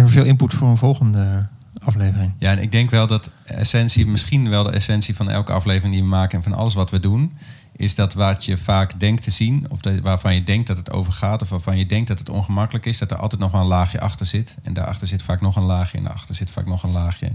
En 0.00 0.08
veel 0.08 0.24
input 0.24 0.54
voor 0.54 0.68
een 0.68 0.76
volgende 0.76 1.46
aflevering. 1.82 2.32
Ja, 2.38 2.50
en 2.50 2.58
ik 2.58 2.72
denk 2.72 2.90
wel 2.90 3.06
dat 3.06 3.30
essentie, 3.44 4.06
misschien 4.06 4.48
wel 4.48 4.62
de 4.62 4.70
essentie 4.70 5.16
van 5.16 5.30
elke 5.30 5.52
aflevering 5.52 5.94
die 5.94 6.02
we 6.02 6.08
maken 6.08 6.36
en 6.38 6.44
van 6.44 6.54
alles 6.54 6.74
wat 6.74 6.90
we 6.90 7.00
doen, 7.00 7.32
is 7.76 7.94
dat 7.94 8.14
wat 8.14 8.44
je 8.44 8.58
vaak 8.58 9.00
denkt 9.00 9.22
te 9.22 9.30
zien, 9.30 9.66
of 9.70 9.78
waarvan 10.02 10.34
je 10.34 10.42
denkt 10.42 10.66
dat 10.66 10.76
het 10.76 10.90
over 10.90 11.12
gaat, 11.12 11.42
of 11.42 11.48
waarvan 11.48 11.78
je 11.78 11.86
denkt 11.86 12.08
dat 12.08 12.18
het 12.18 12.28
ongemakkelijk 12.28 12.86
is, 12.86 12.98
dat 12.98 13.10
er 13.10 13.16
altijd 13.16 13.40
nog 13.40 13.50
wel 13.50 13.60
een 13.60 13.66
laagje 13.66 14.00
achter 14.00 14.26
zit. 14.26 14.56
En 14.62 14.72
daarachter 14.72 15.06
zit 15.06 15.22
vaak 15.22 15.40
nog 15.40 15.56
een 15.56 15.62
laagje, 15.62 15.98
en 15.98 16.04
daarachter 16.04 16.34
zit 16.34 16.50
vaak 16.50 16.66
nog 16.66 16.82
een 16.82 16.92
laagje. 16.92 17.32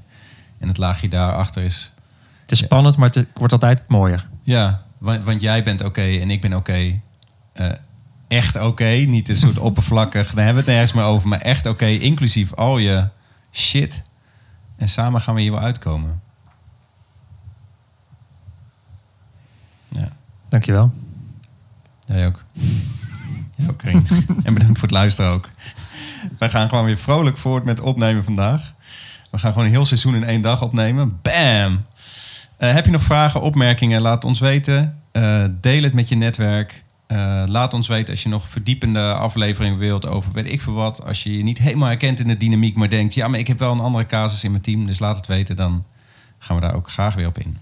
En 0.59 0.67
het 0.67 0.77
laagje 0.77 1.07
daarachter 1.09 1.63
is, 1.63 1.93
Het 2.41 2.51
is 2.51 2.59
spannend, 2.59 2.97
maar 2.97 3.09
het 3.09 3.27
wordt 3.33 3.53
altijd 3.53 3.83
mooier. 3.87 4.27
ja, 4.43 4.83
want, 4.97 5.23
want 5.23 5.41
jij 5.41 5.63
bent 5.63 5.83
oké 5.83 6.01
en 6.01 6.31
ik 6.31 6.41
ben 6.41 6.53
oké. 6.53 7.01
Eh, 7.53 7.67
echt 8.27 8.55
oké, 8.55 8.85
niet 8.85 9.29
een 9.29 9.35
soort 9.35 9.59
oppervlakkig, 9.59 10.33
daar 10.33 10.45
hebben 10.45 10.63
we 10.63 10.69
het 10.69 10.79
nergens 10.79 10.93
meer 10.93 11.03
over, 11.03 11.27
maar 11.27 11.41
echt 11.41 11.65
oké, 11.65 11.85
inclusief 11.85 12.53
al 12.53 12.77
je 12.77 13.07
shit. 13.51 14.01
En 14.77 14.87
samen 14.87 15.21
gaan 15.21 15.35
we 15.35 15.41
hier 15.41 15.51
wel 15.51 15.61
uitkomen. 15.61 16.21
Ja. 19.89 20.11
Dankjewel. 20.49 20.93
Jij 22.05 22.27
ook. 22.27 22.43
Jij 23.55 23.69
ook, 23.69 23.81
Rien. 23.81 24.07
en 24.43 24.53
bedankt 24.53 24.79
voor 24.79 24.87
het 24.87 24.97
luisteren 24.97 25.31
ook. 25.31 25.49
Wij 26.39 26.49
gaan 26.49 26.69
gewoon 26.69 26.85
weer 26.85 26.97
vrolijk 26.97 27.37
voort 27.37 27.63
met 27.63 27.81
opnemen 27.81 28.23
vandaag. 28.23 28.73
We 29.31 29.37
gaan 29.37 29.51
gewoon 29.51 29.67
een 29.67 29.73
heel 29.73 29.85
seizoen 29.85 30.15
in 30.15 30.23
één 30.23 30.41
dag 30.41 30.61
opnemen. 30.61 31.19
Bam! 31.21 31.79
Eh, 32.57 32.73
heb 32.73 32.85
je 32.85 32.91
nog 32.91 33.03
vragen, 33.03 33.41
opmerkingen? 33.41 34.01
Laat 34.01 34.23
ons 34.25 34.39
weten. 34.39 35.01
Eh, 35.11 35.45
deel 35.61 35.83
het 35.83 35.93
met 35.93 36.09
je 36.09 36.15
netwerk. 36.15 36.83
Eh, 37.07 37.43
laat 37.45 37.73
ons 37.73 37.87
weten 37.87 38.13
als 38.13 38.23
je 38.23 38.29
nog 38.29 38.47
verdiepende 38.47 39.13
afleveringen 39.13 39.77
wilt 39.77 40.05
over 40.05 40.31
weet 40.31 40.51
ik 40.51 40.61
veel 40.61 40.73
wat. 40.73 41.05
Als 41.05 41.23
je 41.23 41.37
je 41.37 41.43
niet 41.43 41.57
helemaal 41.57 41.87
herkent 41.87 42.19
in 42.19 42.27
de 42.27 42.37
dynamiek, 42.37 42.75
maar 42.75 42.89
denkt... 42.89 43.13
ja, 43.13 43.27
maar 43.27 43.39
ik 43.39 43.47
heb 43.47 43.59
wel 43.59 43.71
een 43.71 43.79
andere 43.79 44.05
casus 44.05 44.43
in 44.43 44.51
mijn 44.51 44.63
team. 44.63 44.85
Dus 44.85 44.99
laat 44.99 45.15
het 45.15 45.27
weten, 45.27 45.55
dan 45.55 45.85
gaan 46.37 46.55
we 46.55 46.61
daar 46.61 46.75
ook 46.75 46.89
graag 46.89 47.15
weer 47.15 47.27
op 47.27 47.37
in. 47.37 47.57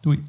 Doei. 0.00 0.20